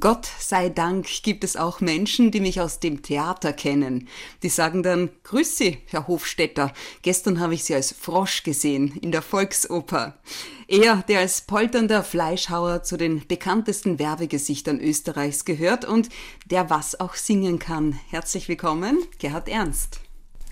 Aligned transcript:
Gott 0.00 0.26
sei 0.38 0.70
Dank 0.70 1.06
gibt 1.22 1.44
es 1.44 1.54
auch 1.54 1.82
Menschen, 1.82 2.30
die 2.30 2.40
mich 2.40 2.62
aus 2.62 2.80
dem 2.80 3.02
Theater 3.02 3.52
kennen. 3.52 4.08
Die 4.42 4.48
sagen 4.48 4.82
dann, 4.82 5.10
Grüß 5.24 5.58
Sie, 5.58 5.78
Herr 5.84 6.08
Hofstetter. 6.08 6.72
Gestern 7.02 7.40
habe 7.40 7.52
ich 7.52 7.64
Sie 7.64 7.74
als 7.74 7.92
Frosch 7.92 8.42
gesehen 8.42 8.96
in 9.02 9.12
der 9.12 9.20
Volksoper. 9.20 10.18
Er, 10.66 11.04
der 11.08 11.18
als 11.18 11.42
polternder 11.42 12.02
Fleischhauer 12.02 12.84
zu 12.84 12.96
den 12.96 13.26
bekanntesten 13.28 13.98
Werbegesichtern 13.98 14.80
Österreichs 14.80 15.44
gehört 15.44 15.84
und 15.84 16.08
der 16.46 16.70
was 16.70 16.98
auch 16.98 17.14
singen 17.14 17.58
kann. 17.58 18.00
Herzlich 18.08 18.48
willkommen, 18.48 18.96
Gerhard 19.18 19.50
Ernst. 19.50 20.00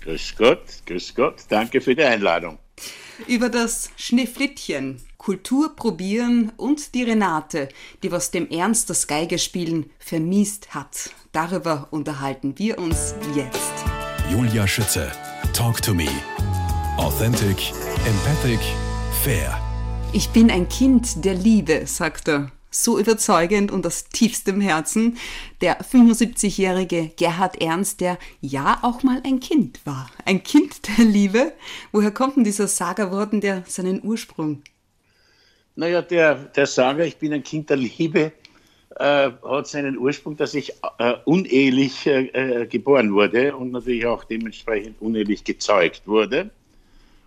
Grüß 0.03 0.35
Gott, 0.37 0.65
grüß 0.85 1.15
Gott. 1.15 1.45
Danke 1.49 1.81
für 1.81 1.95
die 1.95 2.03
Einladung. 2.03 2.59
Über 3.27 3.49
das 3.49 3.89
Schneeflittchen, 3.97 5.01
Kultur 5.21 5.75
probieren 5.75 6.51
und 6.57 6.95
die 6.95 7.03
Renate, 7.03 7.69
die 8.01 8.11
was 8.11 8.31
dem 8.31 8.49
Ernst 8.49 8.89
das 8.89 9.05
Geigespielen 9.05 9.91
vermiest 9.99 10.73
hat. 10.73 11.11
Darüber 11.31 11.89
unterhalten 11.91 12.57
wir 12.57 12.79
uns 12.79 13.13
jetzt. 13.35 13.71
Julia 14.31 14.65
Schütze, 14.65 15.11
Talk 15.53 15.79
to 15.83 15.93
Me. 15.93 16.07
Authentic, 16.97 17.71
empathic, 18.07 18.59
fair. 19.23 19.61
Ich 20.11 20.29
bin 20.29 20.49
ein 20.49 20.67
Kind 20.67 21.23
der 21.23 21.35
Liebe, 21.35 21.85
sagt 21.85 22.27
er. 22.27 22.51
So 22.71 22.97
überzeugend 22.97 23.71
und 23.71 23.85
aus 23.85 24.05
tiefstem 24.05 24.59
Herzen 24.59 25.17
der 25.61 25.81
75-jährige 25.83 27.09
Gerhard 27.15 27.61
Ernst, 27.61 28.01
der 28.01 28.17
ja 28.39 28.79
auch 28.81 29.03
mal 29.03 29.21
ein 29.23 29.39
Kind 29.39 29.81
war. 29.85 30.09
Ein 30.25 30.41
Kind 30.41 30.97
der 30.97 31.05
Liebe. 31.05 31.53
Woher 31.91 32.09
kommt 32.09 32.37
denn 32.37 32.43
dieser 32.43 32.67
Sagerworten, 32.67 33.39
der 33.39 33.63
seinen 33.67 34.01
Ursprung? 34.03 34.63
Naja, 35.81 36.03
der, 36.03 36.35
der 36.35 36.67
Sager, 36.67 37.03
ich 37.07 37.17
bin 37.17 37.33
ein 37.33 37.41
Kind 37.41 37.71
der 37.71 37.77
Liebe, 37.77 38.31
äh, 38.97 39.31
hat 39.43 39.65
seinen 39.65 39.97
Ursprung, 39.97 40.37
dass 40.37 40.53
ich 40.53 40.73
äh, 40.99 41.13
unehelich 41.25 42.05
äh, 42.05 42.27
äh, 42.27 42.67
geboren 42.67 43.11
wurde 43.11 43.55
und 43.55 43.71
natürlich 43.71 44.05
auch 44.05 44.23
dementsprechend 44.23 45.01
unehelich 45.01 45.43
gezeugt 45.43 46.03
wurde. 46.05 46.51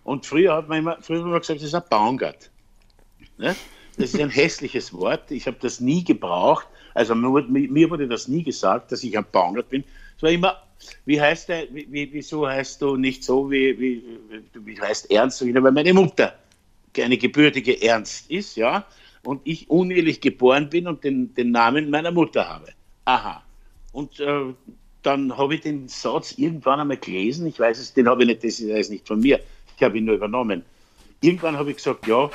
Und 0.05 0.25
früher 0.25 0.55
hat 0.55 0.69
man 0.69 0.77
immer, 0.77 0.97
früher 1.01 1.17
hat 1.17 1.25
man 1.25 1.39
gesagt, 1.41 1.59
das 1.59 1.67
ist 1.67 1.75
ein 1.75 1.83
Baumgart. 1.89 2.49
Ne? 3.37 3.57
Das 3.97 4.13
ist 4.13 4.21
ein 4.21 4.29
hässliches 4.41 4.93
Wort. 4.93 5.31
Ich 5.31 5.47
habe 5.47 5.57
das 5.59 5.81
nie 5.81 6.05
gebraucht. 6.05 6.65
Also 6.93 7.13
mir, 7.13 7.43
mir, 7.49 7.89
wurde 7.89 8.07
das 8.07 8.29
nie 8.29 8.43
gesagt, 8.43 8.89
dass 8.89 9.03
ich 9.03 9.17
ein 9.17 9.25
Baumgart 9.33 9.67
bin. 9.67 9.83
Es 10.15 10.23
war 10.23 10.29
immer, 10.29 10.63
wie 11.03 11.19
heißt 11.19 11.49
der, 11.49 11.67
wie, 11.73 12.07
wieso 12.09 12.47
heißt 12.47 12.81
du 12.81 12.95
nicht 12.95 13.21
so, 13.25 13.51
wie, 13.51 13.77
wie, 13.77 14.01
wie 14.53 14.79
heißt 14.79 15.11
Ernst? 15.11 15.41
Weil 15.45 15.71
meine 15.73 15.93
Mutter 15.93 16.35
eine 17.03 17.17
gebürtige 17.17 17.81
Ernst 17.81 18.29
ist, 18.29 18.55
ja, 18.55 18.85
und 19.23 19.41
ich 19.43 19.69
unehelich 19.69 20.21
geboren 20.21 20.69
bin 20.69 20.87
und 20.87 21.03
den, 21.03 21.33
den 21.33 21.51
Namen 21.51 21.89
meiner 21.89 22.11
Mutter 22.11 22.47
habe. 22.47 22.71
Aha. 23.05 23.43
Und 23.91 24.19
äh, 24.19 24.53
dann 25.01 25.37
habe 25.37 25.55
ich 25.55 25.61
den 25.61 25.87
Satz 25.87 26.37
irgendwann 26.37 26.79
einmal 26.79 26.97
gelesen, 26.97 27.47
ich 27.47 27.59
weiß 27.59 27.79
es, 27.79 27.93
den 27.93 28.07
habe 28.07 28.23
ich 28.23 28.27
nicht, 28.27 28.43
das 28.43 28.59
ist 28.59 28.89
nicht 28.89 29.07
von 29.07 29.19
mir, 29.19 29.39
ich 29.75 29.83
habe 29.83 29.97
ihn 29.97 30.05
nur 30.05 30.15
übernommen. 30.15 30.63
Irgendwann 31.21 31.57
habe 31.57 31.71
ich 31.71 31.77
gesagt, 31.77 32.07
ja, 32.07 32.29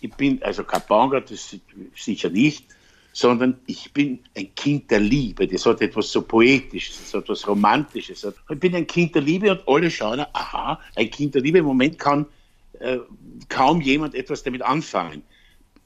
ich 0.00 0.12
bin 0.14 0.42
also 0.42 0.64
kein 0.64 0.82
Banger, 0.88 1.20
das 1.20 1.56
sicher 1.94 2.30
nicht, 2.30 2.64
sondern 3.12 3.58
ich 3.66 3.92
bin 3.92 4.18
ein 4.36 4.54
Kind 4.54 4.90
der 4.90 5.00
Liebe. 5.00 5.48
Das 5.48 5.64
hat 5.64 5.80
etwas 5.80 6.12
so 6.12 6.22
Poetisches, 6.22 6.98
das 6.98 7.14
hat 7.14 7.22
etwas 7.24 7.48
Romantisches. 7.48 8.26
Ich 8.50 8.60
bin 8.60 8.74
ein 8.74 8.86
Kind 8.86 9.14
der 9.14 9.22
Liebe 9.22 9.50
und 9.50 9.66
alle 9.66 9.90
schauen, 9.90 10.26
aha, 10.32 10.78
ein 10.96 11.10
Kind 11.10 11.34
der 11.34 11.42
Liebe. 11.42 11.58
Im 11.58 11.64
Moment 11.64 11.98
kann 11.98 12.26
äh, 12.78 12.98
kaum 13.48 13.80
jemand 13.80 14.14
etwas 14.14 14.42
damit 14.42 14.62
anfangen. 14.62 15.22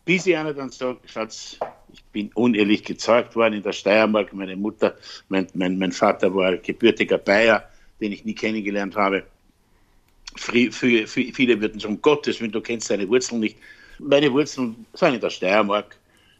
Bis 0.04 0.26
ich 0.26 0.36
einer 0.36 0.54
dann 0.54 0.70
sagt, 0.70 1.08
Schatz, 1.10 1.58
ich 1.92 2.02
bin 2.04 2.30
unehrlich 2.34 2.84
gezeugt 2.84 3.36
worden 3.36 3.54
in 3.54 3.62
der 3.62 3.72
Steiermark. 3.72 4.32
Meine 4.32 4.56
Mutter, 4.56 4.96
mein, 5.28 5.46
mein, 5.54 5.78
mein 5.78 5.92
Vater 5.92 6.34
war 6.34 6.56
gebürtiger 6.56 7.18
Bayer, 7.18 7.68
den 8.00 8.12
ich 8.12 8.24
nie 8.24 8.34
kennengelernt 8.34 8.96
habe. 8.96 9.24
Für, 10.36 10.70
für 10.72 11.06
viele 11.06 11.60
würden 11.60 11.80
sagen, 11.80 12.00
Gottes 12.00 12.40
Willen, 12.40 12.52
du 12.52 12.60
kennst 12.60 12.90
deine 12.90 13.08
Wurzeln 13.08 13.40
nicht. 13.40 13.56
Meine 13.98 14.32
Wurzeln 14.32 14.86
sind 14.94 15.14
in 15.14 15.20
der 15.20 15.30
Steiermark, 15.30 15.96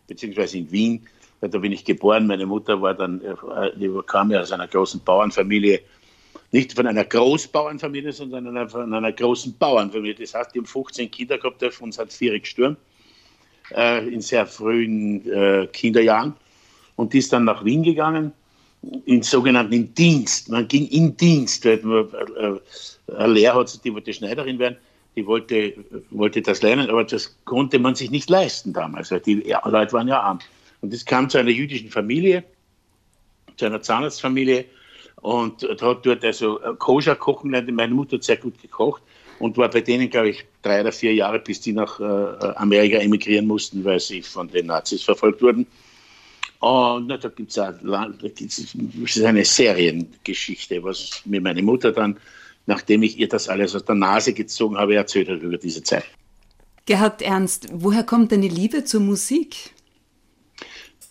beziehungsweise 0.07 0.59
in 0.59 0.71
Wien. 0.71 1.07
Da 1.41 1.59
bin 1.59 1.73
ich 1.73 1.85
geboren. 1.85 2.27
Meine 2.27 2.47
Mutter 2.47 2.81
war 2.81 2.95
dann, 2.95 3.21
äh, 3.23 3.35
die 3.77 3.91
kam 4.07 4.31
ja 4.31 4.41
aus 4.41 4.53
einer 4.53 4.69
großen 4.69 5.01
Bauernfamilie 5.01 5.81
nicht 6.53 6.75
von 6.75 6.87
einer 6.87 7.05
Großbauernfamilie, 7.05 8.13
sondern 8.13 8.69
von 8.69 8.93
einer 8.93 9.13
großen 9.13 9.57
Bauernfamilie. 9.57 10.15
Das 10.15 10.35
heißt, 10.35 10.55
die 10.55 10.59
haben 10.59 10.67
15 10.67 11.11
Kinder 11.11 11.39
gehabt, 11.39 11.63
davon 11.63 11.87
uns 11.87 11.99
hat 11.99 12.13
vier 12.13 12.39
gestorben, 12.39 12.77
äh, 13.75 14.07
in 14.09 14.21
sehr 14.21 14.47
frühen 14.47 15.31
äh, 15.31 15.69
Kinderjahren. 15.73 16.35
Und 16.97 17.13
die 17.13 17.19
ist 17.19 17.33
dann 17.33 17.45
nach 17.45 17.65
Wien 17.65 17.83
gegangen, 17.83 18.33
in 19.05 19.23
sogenannten 19.23 19.95
Dienst. 19.95 20.49
Man 20.49 20.67
ging 20.67 20.89
in 20.89 21.17
Dienst, 21.17 21.65
weil 21.65 21.81
man, 21.83 22.09
äh, 22.37 23.15
eine 23.17 23.33
Lehrer 23.33 23.61
hat, 23.61 23.85
die 23.85 23.93
wollte 23.93 24.13
Schneiderin 24.13 24.59
werden, 24.59 24.77
die 25.17 25.27
wollte, 25.27 25.75
wollte 26.11 26.41
das 26.41 26.63
lernen, 26.63 26.89
aber 26.89 27.05
das 27.05 27.37
konnte 27.45 27.79
man 27.79 27.95
sich 27.95 28.11
nicht 28.11 28.31
leisten 28.31 28.73
damals, 28.73 29.11
weil 29.11 29.21
die 29.21 29.43
Leute 29.65 29.93
waren 29.93 30.09
ja 30.09 30.21
arm. 30.21 30.39
Und 30.81 30.95
es 30.95 31.05
kam 31.05 31.29
zu 31.29 31.39
einer 31.39 31.51
jüdischen 31.51 31.91
Familie, 31.91 32.45
zu 33.57 33.67
einer 33.67 33.83
Zahnarztfamilie, 33.83 34.65
und 35.23 35.63
hat 35.63 36.07
dort 36.07 36.25
also 36.25 36.61
koscher 36.79 37.17
kochen 37.17 37.51
gelernt. 37.51 37.71
Meine 37.73 37.95
Mutter 37.95 38.17
hat 38.17 38.25
sehr 38.25 38.37
gut 38.37 38.61
gekocht 38.61 39.03
und 39.39 39.57
war 39.57 39.69
bei 39.69 39.81
denen, 39.81 40.11
glaube 40.11 40.31
ich, 40.31 40.45
drei 40.63 40.81
oder 40.81 40.93
vier 40.93 41.15
Jahre, 41.15 41.39
bis 41.39 41.61
die 41.61 41.73
nach 41.73 41.99
äh, 42.01 42.05
Amerika 42.57 42.99
emigrieren 42.99 43.47
mussten, 43.47 43.85
weil 43.85 44.01
sie 44.01 44.23
von 44.23 44.49
den 44.49 44.67
Nazis 44.67 45.03
verfolgt 45.03 45.43
wurden. 45.43 45.67
Und 46.61 47.07
na, 47.07 47.17
da 47.17 47.31
gibt 47.31 47.57
es 47.57 47.59
eine 49.25 49.45
Seriengeschichte, 49.45 50.83
was 50.83 51.23
mir 51.25 51.41
meine 51.41 51.63
Mutter 51.63 51.91
dann, 51.91 52.19
nachdem 52.67 53.03
ich 53.03 53.19
ihr 53.19 53.29
das 53.29 53.49
alles 53.49 53.75
aus 53.75 53.87
der 53.87 53.95
Nase 53.95 54.35
gezogen 54.35 54.77
habe, 54.77 54.95
erzählt 54.95 55.31
hat 55.31 55.41
über 55.41 55.57
diese 55.57 55.83
Zeit. 55.83 56.05
Gerhard 56.85 57.23
Ernst, 57.23 57.69
woher 57.73 58.05
kommt 58.05 58.31
denn 58.31 58.43
die 58.43 58.49
Liebe 58.49 58.85
zur 58.85 59.01
Musik? 59.01 59.71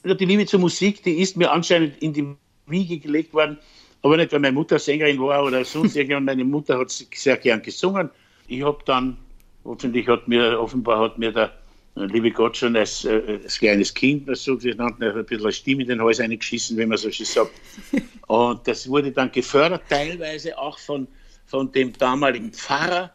Die 0.03 0.25
Liebe 0.25 0.45
zur 0.45 0.59
Musik, 0.59 1.03
die 1.03 1.19
ist 1.19 1.35
mir 1.35 1.51
anscheinend 1.51 1.99
in 2.01 2.13
die 2.13 2.27
Wiege 2.67 2.99
gelegt 2.99 3.33
worden, 3.33 3.57
aber 4.01 4.17
nicht, 4.17 4.31
weil 4.31 4.39
meine 4.39 4.53
Mutter 4.53 4.79
Sängerin 4.79 5.19
war 5.19 5.43
oder 5.43 5.63
sonst 5.65 5.95
irgendjemand. 5.95 6.25
Meine 6.25 6.45
Mutter 6.45 6.77
hat 6.77 6.89
sehr 6.89 7.37
gern 7.37 7.61
gesungen. 7.61 8.09
Ich 8.47 8.63
habe 8.63 8.79
dann, 8.85 9.17
offensichtlich 9.63 10.07
hat 10.07 10.27
mir, 10.27 10.59
offenbar 10.59 10.99
hat 10.99 11.17
mir 11.17 11.31
der 11.31 11.53
liebe 11.95 12.31
Gott 12.31 12.57
schon 12.57 12.75
als, 12.75 13.05
äh, 13.05 13.39
als 13.43 13.59
kleines 13.59 13.93
Kind, 13.93 14.27
das 14.27 14.43
so 14.43 14.57
genannt, 14.57 15.01
ein 15.01 15.25
bisschen 15.25 15.43
eine 15.43 15.51
Stimme 15.51 15.81
in 15.83 15.89
den 15.89 16.01
Hals 16.01 16.19
eingeschissen, 16.19 16.77
wenn 16.77 16.89
man 16.89 16.97
so 16.97 17.11
schön 17.11 17.25
sagt. 17.25 17.51
Und 18.27 18.67
das 18.67 18.87
wurde 18.87 19.11
dann 19.11 19.31
gefördert, 19.31 19.83
teilweise 19.89 20.57
auch 20.57 20.77
von, 20.79 21.07
von 21.45 21.71
dem 21.71 21.93
damaligen 21.93 22.51
Pfarrer, 22.51 23.11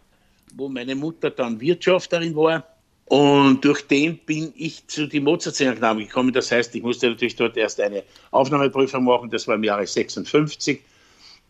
wo 0.55 0.69
meine 0.69 0.95
Mutter 0.95 1.31
dann 1.31 1.61
Wirtschafterin 1.61 2.35
war. 2.37 2.67
Und 3.07 3.65
durch 3.65 3.87
den 3.87 4.19
bin 4.19 4.53
ich 4.57 4.87
zu 4.87 5.07
die 5.07 5.21
Mozart-Sängerknaben 5.21 6.03
gekommen. 6.03 6.33
Das 6.33 6.51
heißt, 6.51 6.75
ich 6.75 6.83
musste 6.83 7.11
natürlich 7.11 7.37
dort 7.37 7.57
erst 7.57 7.81
eine 7.81 8.03
Aufnahmeprüfung 8.31 9.05
machen. 9.05 9.31
Das 9.31 9.47
war 9.47 9.57
im 9.57 9.65
Jahre 9.65 9.87
56, 9.87 10.81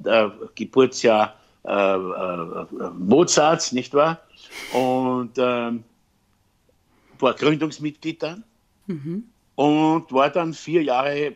äh, 0.04 0.28
Geburtsjahr 0.56 1.36
äh, 1.64 1.70
äh, 1.70 2.66
Mozarts, 2.98 3.72
nicht 3.72 3.94
wahr? 3.94 4.20
Und 4.72 5.32
ähm, 5.38 5.84
war 7.20 7.34
Gründungsmitglied 7.34 8.22
dann. 8.22 8.44
Mhm. 8.86 9.24
Und 9.54 10.12
war 10.12 10.30
dann 10.30 10.52
vier 10.52 10.82
Jahre 10.82 11.26
äh, 11.26 11.34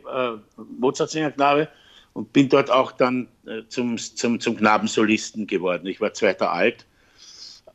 Mozart-Sängerknabe 0.81 1.69
und 2.13 2.33
bin 2.33 2.49
dort 2.49 2.71
auch 2.71 2.91
dann 2.91 3.29
äh, 3.47 3.63
zum, 3.69 3.97
zum, 3.97 4.41
zum 4.41 4.57
Knabensolisten 4.57 5.47
geworden. 5.47 5.87
Ich 5.87 6.01
war 6.01 6.13
zweiter 6.13 6.53
alt 6.53 6.88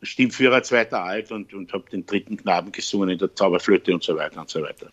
Stimmführer 0.04 0.62
zweiter 0.62 1.02
Alt 1.02 1.30
und, 1.30 1.52
und 1.54 1.72
habe 1.72 1.88
den 1.90 2.06
dritten 2.06 2.36
Knaben 2.36 2.72
gesungen 2.72 3.10
in 3.10 3.18
der 3.18 3.34
Zauberflöte 3.34 3.92
und 3.92 4.02
so 4.02 4.16
weiter 4.16 4.40
und 4.40 4.50
so 4.50 4.62
weiter. 4.62 4.90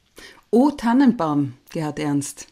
O 0.52 0.72
Tannenbaum, 0.72 1.54
Gerhard 1.70 2.00
Ernst. 2.00 2.48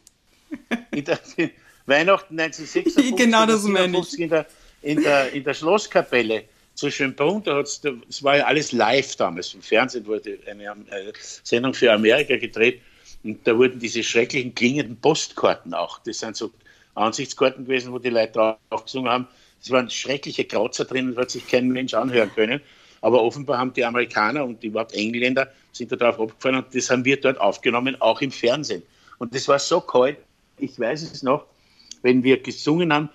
In 0.92 1.06
der, 1.06 1.20
in 1.38 1.52
Weihnachten 1.86 2.40
1956 2.40 3.16
genau 3.16 3.46
das 3.46 3.64
meine 3.64 3.98
ich. 3.98 4.20
In 4.20 4.30
der, 4.30 4.46
in, 4.82 5.02
der, 5.02 5.32
in 5.34 5.44
der 5.44 5.54
Schlosskapelle 5.54 6.46
zu 6.76 6.90
Schönbrunn, 6.90 7.44
da 7.44 7.58
hat's, 7.58 7.82
das 7.82 8.24
war 8.24 8.38
ja 8.38 8.46
alles 8.46 8.72
live 8.72 9.16
damals. 9.18 9.54
Im 9.54 9.62
Fernsehen 9.62 10.06
wurde 10.06 10.40
eine, 10.50 10.72
eine 10.72 11.14
Sendung 11.44 11.74
für 11.74 11.92
Amerika 11.92 12.38
gedreht 12.38 12.82
und 13.24 13.46
da 13.46 13.58
wurden 13.58 13.80
diese 13.80 14.02
schrecklichen 14.02 14.56
klingenden 14.56 14.96
Postkarten 14.98 15.74
auch, 15.74 16.00
das 16.00 16.20
sind 16.20 16.38
so 16.38 16.52
Ansichtskarten 16.96 17.66
gewesen, 17.66 17.92
wo 17.92 18.00
die 18.00 18.10
Leute 18.10 18.34
drauf 18.34 18.86
gesungen 18.86 19.12
haben, 19.12 19.28
es 19.62 19.72
waren 19.72 19.90
schreckliche 19.90 20.46
Krauzer 20.46 20.86
drin, 20.86 21.10
das 21.10 21.18
hat 21.18 21.32
sich 21.32 21.48
kein 21.48 21.70
Mensch 21.70 21.94
anhören 21.94 22.32
können. 22.34 22.62
Aber 23.02 23.22
offenbar 23.24 23.58
haben 23.58 23.74
die 23.74 23.86
Amerikaner 23.86 24.44
und 24.44 24.64
überhaupt 24.64 24.94
Engländer 24.94 25.50
sind 25.72 25.92
darauf 25.92 26.20
abgefallen 26.20 26.64
und 26.64 26.76
das 26.76 26.90
haben 26.90 27.06
wir 27.06 27.20
dort 27.20 27.40
aufgenommen, 27.40 28.00
auch 28.02 28.22
im 28.22 28.32
Fernsehen. 28.32 28.84
Und 29.20 29.34
das 29.34 29.48
war 29.48 29.60
so 29.60 29.80
kalt, 29.80 30.18
ich 30.58 30.80
weiß 30.80 31.04
es 31.04 31.24
noch, 31.24 31.46
wenn 32.02 32.24
wir 32.24 32.42
gesungen 32.42 32.92
haben, 32.94 33.10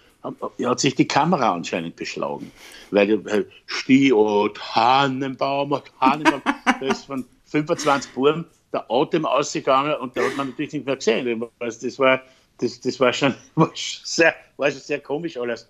hat 0.64 0.80
sich 0.80 0.94
die 0.94 1.06
Kamera 1.06 1.52
anscheinend 1.52 1.96
beschlagen. 1.96 2.50
Weil, 2.90 3.22
weil 3.24 3.46
Stih 3.66 4.12
und 4.12 4.58
Hahnenbaum 4.74 5.72
und 5.72 5.82
Hahnenbaum, 6.00 6.42
da 6.80 6.86
ist 6.86 7.04
von 7.04 7.24
25 7.46 8.12
Buben, 8.12 8.46
der 8.72 8.86
Atem 8.90 9.26
ausgegangen 9.26 9.94
und 9.96 10.16
da 10.16 10.22
hat 10.22 10.36
man 10.36 10.48
natürlich 10.50 10.72
nicht 10.72 10.86
mehr 10.86 10.96
gesehen. 10.96 11.44
Das 11.60 11.98
war, 11.98 12.22
das, 12.58 12.80
das 12.80 12.98
war, 13.00 13.12
schon, 13.12 13.34
war, 13.54 13.70
schon 13.74 14.04
sehr, 14.04 14.34
war 14.56 14.70
schon 14.70 14.80
sehr 14.80 15.00
komisch 15.00 15.36
alles. 15.36 15.68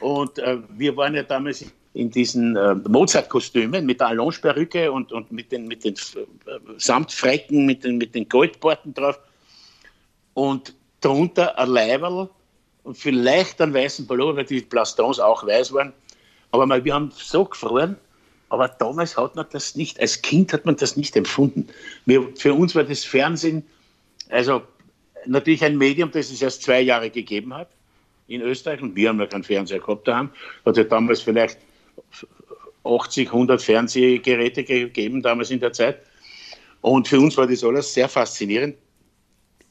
Und 0.00 0.38
äh, 0.38 0.58
wir 0.76 0.96
waren 0.96 1.14
ja 1.14 1.22
damals 1.22 1.64
in 1.92 2.10
diesen 2.10 2.56
äh, 2.56 2.74
Mozart-Kostümen 2.74 3.84
mit 3.84 4.00
der 4.00 4.08
Allonge-Perücke 4.08 4.90
und, 4.90 5.12
und 5.12 5.30
mit 5.32 5.50
den, 5.52 5.66
mit 5.66 5.84
den 5.84 5.94
äh, 5.94 6.58
Samtfrecken, 6.78 7.66
mit 7.66 7.84
den, 7.84 7.98
mit 7.98 8.14
den 8.14 8.28
Goldborten 8.28 8.94
drauf. 8.94 9.18
Und 10.34 10.74
darunter 11.00 11.58
ein 11.58 11.68
Leiberl 11.68 12.28
und 12.84 12.96
vielleicht 12.96 13.60
einen 13.60 13.74
weißen 13.74 14.06
Pullover, 14.06 14.36
weil 14.36 14.44
die 14.44 14.60
Plastons 14.60 15.18
auch 15.18 15.44
weiß 15.44 15.72
waren. 15.72 15.92
Aber 16.52 16.66
mal, 16.66 16.84
wir 16.84 16.94
haben 16.94 17.12
so 17.14 17.44
gefroren, 17.44 17.96
aber 18.48 18.68
damals 18.68 19.16
hat 19.16 19.36
man 19.36 19.46
das 19.52 19.76
nicht, 19.76 20.00
als 20.00 20.22
Kind 20.22 20.52
hat 20.52 20.66
man 20.66 20.76
das 20.76 20.96
nicht 20.96 21.16
empfunden. 21.16 21.68
Wir, 22.06 22.28
für 22.36 22.54
uns 22.54 22.74
war 22.74 22.84
das 22.84 23.04
Fernsehen, 23.04 23.64
also 24.30 24.62
natürlich 25.26 25.64
ein 25.64 25.76
Medium, 25.76 26.10
das 26.10 26.30
es 26.30 26.42
erst 26.42 26.62
zwei 26.62 26.80
Jahre 26.80 27.10
gegeben 27.10 27.54
hat 27.54 27.68
in 28.30 28.42
Österreich 28.42 28.80
und 28.80 28.94
wir 28.94 29.08
haben 29.08 29.20
ja 29.20 29.26
keinen 29.26 29.44
Fernseher 29.44 29.80
gehabt 29.80 30.06
daheim. 30.06 30.30
Hat 30.64 30.76
ja 30.76 30.84
damals 30.84 31.20
vielleicht 31.20 31.58
80, 32.84 33.28
100 33.28 33.60
Fernsehgeräte 33.60 34.64
gegeben, 34.64 35.22
damals 35.22 35.50
in 35.50 35.60
der 35.60 35.72
Zeit. 35.72 36.00
Und 36.80 37.08
für 37.08 37.18
uns 37.18 37.36
war 37.36 37.46
das 37.46 37.64
alles 37.64 37.92
sehr 37.92 38.08
faszinierend. 38.08 38.76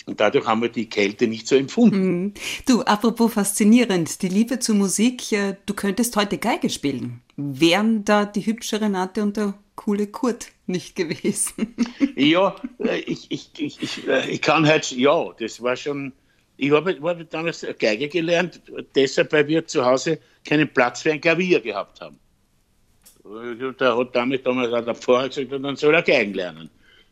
Und 0.06 0.20
dadurch 0.20 0.46
haben 0.46 0.62
wir 0.62 0.70
die 0.70 0.90
Kälte 0.90 1.28
nicht 1.28 1.48
so 1.48 1.56
empfunden. 1.56 2.24
Mhm. 2.24 2.34
Du, 2.68 2.82
apropos 2.82 3.34
faszinierend, 3.34 4.22
die 4.22 4.28
Liebe 4.28 4.60
zur 4.60 4.76
Musik, 4.76 5.24
du 5.66 5.74
könntest 5.74 6.16
heute 6.16 6.38
Geige 6.38 6.70
spielen. 6.70 7.22
Wären 7.38 8.04
da 8.06 8.26
die 8.26 8.46
hübsche 8.46 8.82
Renate 8.82 9.22
und 9.22 9.38
der 9.38 9.54
coole 9.76 10.08
Kurt 10.08 10.48
nicht 10.66 10.96
gewesen? 10.96 11.76
ja, 12.16 12.56
äh, 12.80 13.00
ich, 13.00 13.28
ich, 13.30 13.52
ich, 13.58 13.82
ich, 13.82 14.08
äh, 14.08 14.30
ich 14.30 14.42
kann 14.42 14.68
halt, 14.68 14.92
ja, 14.92 15.34
das 15.40 15.62
war 15.62 15.76
schon, 15.76 16.12
ich 16.60 16.72
habe 16.72 16.98
hab 17.02 17.30
damals 17.30 17.66
Geige 17.80 18.08
gelernt, 18.08 18.62
deshalb, 18.96 19.32
weil 19.32 19.48
wir 19.48 19.66
zu 19.66 19.86
Hause 19.86 20.20
keinen 20.46 20.68
Platz 20.68 21.02
für 21.02 21.12
ein 21.12 21.22
Klavier 21.22 21.60
gehabt 21.60 22.02
haben. 22.02 22.20
Da 23.78 23.98
hat 23.98 24.16
damit 24.16 24.46
damals 24.46 24.86
der 24.86 24.96
Pfarrer 24.96 25.30
gesagt, 25.30 25.52
dann 25.52 25.76
soll 25.76 25.94
er 25.94 26.02
Geigen 26.02 26.34
lernen 26.34 26.70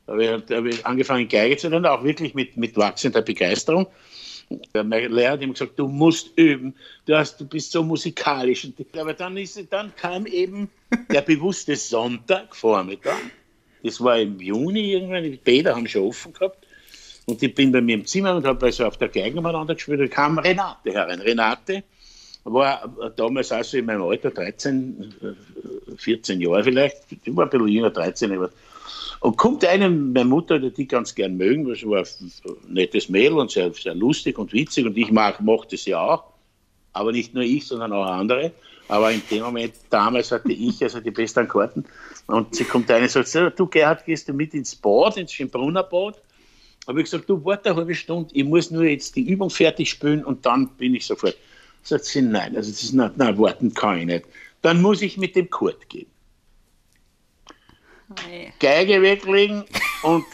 habe 0.08 0.24
ich, 0.24 0.30
hab 0.56 0.66
ich 0.66 0.86
angefangen 0.86 1.28
Geige 1.28 1.58
zu 1.58 1.70
lernen, 1.70 1.86
auch 1.86 2.04
wirklich 2.04 2.34
mit, 2.34 2.58
mit 2.58 2.76
wachsender 2.78 3.22
Begeisterung. 3.22 3.88
Mein 4.74 5.12
Lehrer 5.12 5.34
hat 5.34 5.42
ihm 5.42 5.52
gesagt, 5.52 5.78
du 5.78 5.88
musst 5.88 6.32
üben, 6.38 6.74
du, 7.06 7.18
hast, 7.18 7.40
du 7.40 7.46
bist 7.46 7.72
so 7.72 7.84
musikalisch. 7.84 8.68
Aber 8.98 9.14
dann, 9.14 9.36
ist, 9.36 9.62
dann 9.72 9.94
kam 9.96 10.26
eben 10.26 10.70
der 11.12 11.22
bewusste 11.22 11.76
Sonntagvormittag. 11.76 13.20
Das 13.84 14.02
war 14.02 14.18
im 14.18 14.40
Juni 14.40 14.94
irgendwann, 14.94 15.24
die 15.24 15.38
Bäder 15.38 15.76
haben 15.76 15.88
schon 15.88 16.04
offen 16.04 16.34
gehabt. 16.34 16.66
Und 17.30 17.44
ich 17.44 17.54
bin 17.54 17.74
bei 17.74 17.82
mir 17.82 17.96
im 17.96 18.06
Zimmer 18.06 18.36
und 18.38 18.46
habe 18.46 18.68
also 18.68 18.86
auf 18.86 18.96
der 18.98 19.10
Geige 19.10 19.42
miteinander 19.42 19.76
gespielt. 19.76 20.00
Da 20.00 20.08
kam 20.08 20.40
Renate 20.40 20.94
herein. 20.94 21.20
Renate 21.20 21.84
war 22.46 22.90
damals 23.18 23.52
also 23.52 23.78
in 23.78 23.86
meinem 23.86 24.04
Alter, 24.04 24.32
13, 24.32 25.14
14 25.98 26.40
Jahre 26.40 26.64
vielleicht, 26.64 26.98
ich 27.12 27.36
war 27.36 27.44
ein 27.44 27.50
bisschen 27.50 27.68
jünger, 27.68 27.90
13, 27.90 28.32
aber 28.32 28.50
und 29.20 29.36
kommt 29.36 29.66
einem, 29.66 30.14
meine 30.14 30.30
Mutter, 30.30 30.60
die 30.60 30.88
ganz 30.88 31.16
gern 31.16 31.36
mögen, 31.36 31.68
das 31.68 31.84
war 31.84 32.02
ein 32.02 32.32
nettes 32.74 33.10
Mädel 33.10 33.40
und 33.40 33.52
sehr, 33.52 33.74
sehr 33.74 33.96
lustig 33.96 34.38
und 34.38 34.54
witzig 34.54 34.86
und 34.86 34.96
ich 34.96 35.12
mag, 35.12 35.42
mochte 35.42 35.76
sie 35.76 35.96
auch, 35.96 36.24
aber 36.94 37.12
nicht 37.12 37.34
nur 37.34 37.44
ich, 37.44 37.66
sondern 37.66 37.92
auch 37.94 38.06
andere. 38.06 38.52
Aber 38.88 39.12
in 39.12 39.22
dem 39.30 39.44
Moment, 39.44 39.74
damals 39.90 40.32
hatte 40.32 40.54
ich 40.54 40.82
also 40.82 41.02
die 41.02 41.12
besten 41.12 41.48
Karten 41.48 41.84
und 42.28 42.56
sie 42.56 42.64
kommt 42.64 42.90
rein 42.90 43.02
und 43.02 43.10
sagt, 43.10 43.60
du 43.60 43.68
Gerhard, 43.68 44.06
gehst 44.06 44.30
du 44.30 44.34
mit 44.34 44.54
ins 44.54 44.76
Bad, 44.76 45.18
ins 45.18 45.34
Schönbrunner 45.34 45.84
Bad? 45.84 46.22
Habe 46.88 47.02
ich 47.02 47.06
gesagt, 47.06 47.30
du 47.30 47.44
warte 47.44 47.70
eine 47.70 47.78
halbe 47.78 47.96
Stunde, 47.96 48.34
ich 48.34 48.46
muss 48.46 48.72
nur 48.72 48.86
jetzt 48.86 49.16
die 49.16 49.28
Übung 49.30 49.50
fertig 49.50 49.90
spielen 49.90 50.24
und 50.24 50.46
dann 50.46 50.70
bin 50.78 50.96
ich 50.96 51.06
sofort. 51.06 51.38
Sagt 51.84 52.06
sie, 52.06 52.22
nein, 52.22 52.56
also 52.56 52.72
das 52.72 52.84
ist, 52.84 52.94
nein, 52.94 53.12
nein, 53.16 53.38
warten 53.38 53.74
kann 53.74 54.00
ich 54.00 54.06
nicht. 54.06 54.26
Dann 54.62 54.82
muss 54.82 55.02
ich 55.02 55.18
mit 55.18 55.36
dem 55.36 55.50
Kurt 55.50 55.88
gehen. 55.90 56.08
Geige 58.60 59.02
weglegen 59.02 59.66
und 60.04 60.26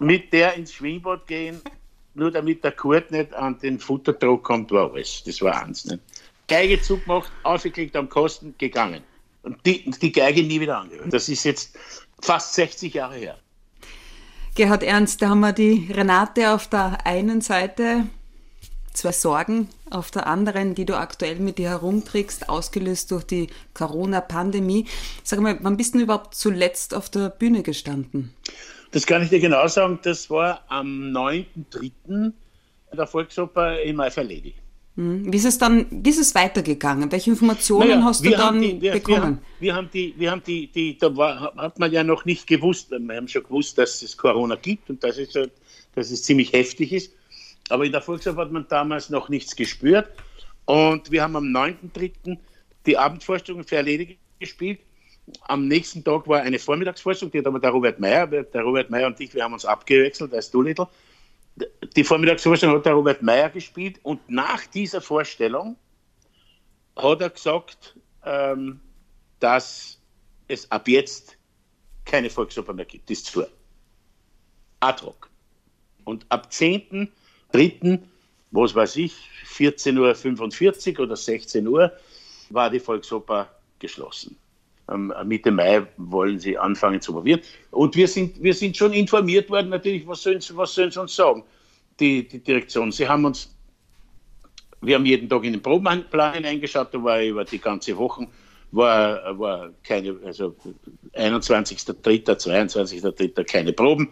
mit 0.00 0.32
der 0.32 0.54
ins 0.54 0.72
Schwimmbad 0.72 1.26
gehen, 1.28 1.60
nur 2.14 2.30
damit 2.30 2.64
der 2.64 2.72
Kurt 2.72 3.10
nicht 3.12 3.32
an 3.34 3.58
den 3.58 3.78
Futterdruck 3.78 4.42
kommt, 4.42 4.72
war 4.72 4.92
alles. 4.92 5.22
Das 5.24 5.40
war 5.40 5.64
eins. 5.64 5.84
Nicht? 5.84 6.02
Geige 6.48 6.80
zugemacht, 6.82 7.30
aufgeklickt 7.44 7.94
am 7.94 8.08
Kosten, 8.08 8.54
gegangen. 8.58 9.02
Und 9.42 9.64
die, 9.64 9.88
die 9.90 10.12
Geige 10.12 10.42
nie 10.42 10.60
wieder 10.60 10.78
angehört. 10.78 11.12
Das 11.12 11.28
ist 11.28 11.44
jetzt 11.44 11.78
fast 12.20 12.54
60 12.54 12.94
Jahre 12.94 13.14
her. 13.14 13.38
Gerhard 14.54 14.82
Ernst, 14.82 15.22
da 15.22 15.28
haben 15.28 15.40
wir 15.40 15.52
die 15.52 15.90
Renate 15.92 16.52
auf 16.52 16.68
der 16.68 17.06
einen 17.06 17.40
Seite 17.40 18.06
zwei 18.92 19.12
Sorgen 19.12 19.68
auf 19.90 20.10
der 20.10 20.26
anderen, 20.26 20.74
die 20.74 20.84
du 20.84 20.96
aktuell 20.96 21.36
mit 21.36 21.58
dir 21.58 21.70
herumträgst, 21.70 22.48
ausgelöst 22.48 23.10
durch 23.10 23.24
die 23.24 23.48
Corona-Pandemie. 23.74 24.86
Sag 25.22 25.40
mal, 25.40 25.58
wann 25.62 25.76
bist 25.76 25.94
du 25.94 26.00
überhaupt 26.00 26.34
zuletzt 26.34 26.94
auf 26.94 27.08
der 27.10 27.30
Bühne 27.30 27.62
gestanden? 27.62 28.34
Das 28.90 29.06
kann 29.06 29.22
ich 29.22 29.28
dir 29.28 29.40
genau 29.40 29.66
sagen. 29.68 30.00
Das 30.02 30.28
war 30.30 30.64
am 30.68 31.12
9.3. 31.12 32.32
der 32.92 33.06
Volksoper 33.06 33.80
in 33.80 33.96
Maiferledi. 33.96 34.50
Hm. 34.50 34.69
Wie 35.02 35.36
ist 35.36 35.46
es 35.46 35.56
dann, 35.56 35.86
wie 35.90 36.10
ist 36.10 36.18
es 36.18 36.34
weitergegangen? 36.34 37.10
Welche 37.10 37.30
Informationen 37.30 37.88
naja, 37.88 38.04
hast 38.04 38.22
du 38.22 38.30
dann 38.30 38.60
die, 38.60 38.82
wir, 38.82 38.92
bekommen? 38.92 39.38
Wir 39.58 39.74
haben, 39.74 39.88
die, 39.90 40.14
wir 40.18 40.30
haben 40.30 40.42
die, 40.46 40.66
die, 40.66 40.98
da 40.98 41.16
war, 41.16 41.54
hat 41.56 41.78
man 41.78 41.90
ja 41.90 42.04
noch 42.04 42.26
nicht 42.26 42.46
gewusst. 42.46 42.90
Wir 42.90 43.16
haben 43.16 43.26
schon 43.26 43.44
gewusst, 43.44 43.78
dass 43.78 44.02
es 44.02 44.14
Corona 44.14 44.56
gibt 44.56 44.90
und 44.90 45.02
dass 45.02 45.16
es, 45.16 45.32
dass 45.32 46.10
es 46.10 46.22
ziemlich 46.22 46.52
heftig 46.52 46.92
ist. 46.92 47.14
Aber 47.70 47.86
in 47.86 47.92
der 47.92 48.02
Volkswahl 48.02 48.36
hat 48.36 48.52
man 48.52 48.66
damals 48.68 49.08
noch 49.08 49.30
nichts 49.30 49.56
gespürt. 49.56 50.06
Und 50.66 51.10
wir 51.10 51.22
haben 51.22 51.34
am 51.34 51.46
9.3. 51.46 52.36
die 52.84 52.98
Abendvorstellung 52.98 53.64
für 53.64 53.76
erledigt 53.76 54.18
gespielt. 54.38 54.80
Am 55.42 55.66
nächsten 55.66 56.04
Tag 56.04 56.28
war 56.28 56.42
eine 56.42 56.58
Vormittagsvorstellung, 56.58 57.32
die 57.32 57.38
hat 57.38 57.46
aber 57.46 57.60
der 57.60 57.70
Robert 57.70 58.00
Meyer, 58.00 58.26
der 58.26 58.62
Robert 58.62 58.90
Meyer 58.90 59.06
und 59.06 59.18
ich, 59.18 59.32
wir 59.32 59.44
haben 59.44 59.54
uns 59.54 59.64
abgewechselt 59.64 60.34
als 60.34 60.50
Doolittle. 60.50 60.88
Die 61.96 62.04
Vormittagsvorstellung 62.04 62.76
hat 62.76 62.86
der 62.86 62.94
Robert 62.94 63.22
Meyer 63.22 63.50
gespielt 63.50 63.98
und 64.02 64.28
nach 64.28 64.66
dieser 64.66 65.00
Vorstellung 65.00 65.76
hat 66.96 67.20
er 67.20 67.30
gesagt, 67.30 67.96
ähm, 68.24 68.80
dass 69.38 69.98
es 70.48 70.70
ab 70.70 70.88
jetzt 70.88 71.36
keine 72.04 72.30
Volksoper 72.30 72.72
mehr 72.72 72.84
gibt. 72.84 73.10
Ist 73.10 73.26
zu. 73.26 73.44
Ad 74.80 75.04
hoc. 75.04 75.30
Und 76.04 76.26
ab 76.28 76.52
10 76.52 77.10
dritten, 77.52 78.10
was 78.50 78.74
weiß 78.74 78.96
ich, 78.96 79.14
14.45 79.46 80.94
Uhr 80.94 81.00
oder 81.00 81.16
16 81.16 81.66
Uhr, 81.66 81.92
war 82.50 82.70
die 82.70 82.80
Volksoper 82.80 83.48
geschlossen. 83.78 84.36
Mitte 85.24 85.50
Mai 85.50 85.86
wollen 85.96 86.38
sie 86.38 86.58
anfangen 86.58 87.00
zu 87.00 87.12
probieren. 87.12 87.40
Und 87.70 87.96
wir 87.96 88.08
sind, 88.08 88.42
wir 88.42 88.54
sind 88.54 88.76
schon 88.76 88.92
informiert 88.92 89.50
worden, 89.50 89.70
natürlich, 89.70 90.06
was 90.06 90.22
sollen, 90.22 90.40
was 90.54 90.74
sollen 90.74 90.90
sie 90.90 91.00
uns 91.00 91.14
sagen, 91.14 91.44
die, 91.98 92.26
die 92.26 92.40
Direktion. 92.40 92.92
Sie 92.92 93.08
haben 93.08 93.24
uns, 93.24 93.54
wir 94.80 94.96
haben 94.96 95.06
jeden 95.06 95.28
Tag 95.28 95.44
in 95.44 95.52
den 95.52 95.62
Probenplan 95.62 96.34
hineingeschaut, 96.34 96.92
da 96.92 97.02
war 97.02 97.22
über 97.22 97.44
die 97.44 97.58
ganze 97.58 97.96
Woche, 97.96 98.26
war, 98.72 99.38
war 99.38 99.70
keine, 99.82 100.16
also 100.24 100.54
21.3., 101.14 102.24
22.3. 102.24 103.44
keine 103.44 103.72
Proben 103.72 104.08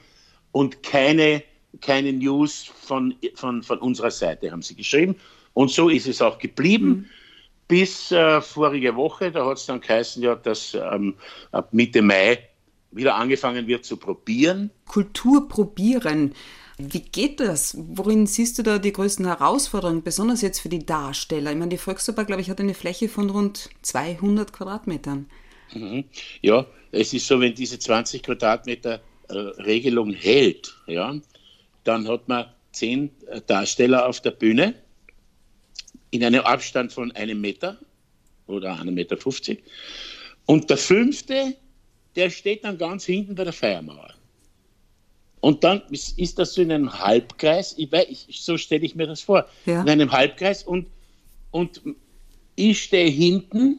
und 0.53 0.83
keine 0.83 1.43
keine 1.81 2.13
News 2.13 2.71
von, 2.83 3.15
von, 3.35 3.63
von 3.63 3.79
unserer 3.79 4.11
Seite, 4.11 4.51
haben 4.51 4.63
sie 4.63 4.75
geschrieben. 4.75 5.17
Und 5.55 5.71
so 5.71 5.89
ist 5.89 6.07
es 6.07 6.23
auch 6.23 6.39
geblieben. 6.39 6.89
Mhm. 6.89 7.07
Bis 7.69 8.11
äh, 8.11 8.41
vorige 8.41 8.97
Woche, 8.97 9.31
da 9.31 9.47
hat 9.47 9.59
es 9.59 9.67
dann 9.67 9.81
geheißen, 9.81 10.23
ja, 10.23 10.35
dass 10.35 10.75
ähm, 10.75 11.15
ab 11.53 11.69
Mitte 11.73 12.01
Mai 12.01 12.39
wieder 12.91 13.17
angefangen 13.17 13.67
wird 13.67 13.85
zu 13.85 13.99
probieren. 13.99 14.71
Kultur 14.87 15.49
probieren. 15.49 16.35
Wie 16.79 17.01
geht 17.01 17.41
das? 17.41 17.77
Worin 17.77 18.27
siehst 18.27 18.59
du 18.59 18.63
da 18.63 18.79
die 18.79 18.93
größten 18.93 19.27
Herausforderungen, 19.27 20.03
besonders 20.03 20.43
jetzt 20.43 20.61
für 20.61 20.69
die 20.69 20.87
Darsteller? 20.87 21.51
Ich 21.51 21.59
meine, 21.59 21.71
die 21.71 21.77
Volksoper, 21.77 22.25
glaube 22.25 22.41
ich, 22.41 22.49
hat 22.49 22.61
eine 22.61 22.75
Fläche 22.75 23.09
von 23.09 23.29
rund 23.31 23.69
200 23.83 24.53
Quadratmetern. 24.53 25.29
Mhm. 25.75 26.05
Ja, 26.41 26.67
es 26.93 27.13
ist 27.13 27.27
so, 27.27 27.41
wenn 27.41 27.55
diese 27.55 27.79
20 27.79 28.23
Quadratmeter 28.23 29.01
äh, 29.29 29.35
Regelung 29.35 30.13
hält, 30.13 30.75
ja, 30.87 31.15
dann 31.85 32.09
hat 32.09 32.29
man 32.29 32.47
zehn 32.73 33.11
äh, 33.27 33.41
Darsteller 33.47 34.09
auf 34.09 34.21
der 34.21 34.31
Bühne 34.31 34.75
in 36.11 36.25
einem 36.25 36.41
Abstand 36.41 36.93
von 36.93 37.13
einem 37.13 37.41
Meter 37.41 37.79
oder 38.47 38.79
einem 38.79 38.95
Meter. 38.95 39.17
50. 39.17 39.63
Und 40.47 40.71
der 40.71 40.79
fünfte, 40.79 41.57
der 42.17 42.31
steht 42.31 42.65
dann 42.65 42.79
ganz 42.79 43.05
hinten 43.05 43.35
bei 43.35 43.45
der 43.45 43.53
Feiermauer. 43.53 44.15
Und 45.41 45.63
dann 45.63 45.83
ist 45.91 46.39
das 46.39 46.55
so 46.55 46.63
in 46.63 46.73
einem 46.73 46.99
Halbkreis, 46.99 47.75
ich 47.79 47.93
weiß, 47.93 48.27
so 48.31 48.57
stelle 48.57 48.85
ich 48.85 48.97
mir 48.97 49.07
das 49.07 49.21
vor, 49.21 49.47
ja. 49.67 49.83
in 49.83 49.89
einem 49.89 50.11
Halbkreis 50.11 50.65
und, 50.65 50.89
und 51.53 51.81
ich 52.57 52.83
stehe 52.83 53.09
hinten 53.09 53.79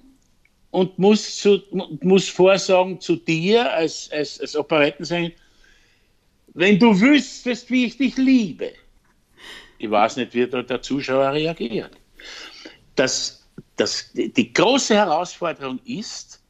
und 0.71 0.97
muss, 0.97 1.37
zu, 1.37 1.61
muss 2.01 2.29
vorsagen 2.29 3.01
zu 3.01 3.17
dir 3.17 3.73
als, 3.73 4.09
als, 4.11 4.39
als 4.39 4.55
Operettensänger, 4.55 5.31
wenn 6.53 6.79
du 6.79 6.99
wüsstest, 6.99 7.69
wie 7.69 7.85
ich 7.85 7.97
dich 7.97 8.15
liebe. 8.17 8.71
Ich 9.79 9.89
weiß 9.89 10.15
nicht, 10.17 10.33
wie 10.33 10.47
der 10.47 10.81
Zuschauer 10.81 11.33
reagiert. 11.33 11.91
Das, 12.99 13.47
das, 13.77 14.11
die 14.13 14.51
große 14.51 14.93
Herausforderung 14.93 15.79
ist, 15.85 16.43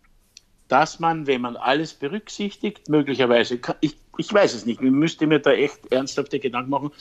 dass 0.67 0.99
man, 0.99 1.27
wenn 1.27 1.41
man 1.41 1.55
alles 1.55 1.93
berücksichtigt, 1.93 2.89
möglicherweise, 2.89 3.59
ich, 3.81 3.95
ich 4.17 4.33
weiß 4.33 4.55
es 4.55 4.65
nicht, 4.65 4.81
man 4.81 4.93
müsste 4.93 5.27
mir 5.27 5.37
da 5.37 5.51
echt 5.51 5.91
ernsthafte 5.91 6.39
Gedanken 6.39 6.71
machen, 6.71 6.91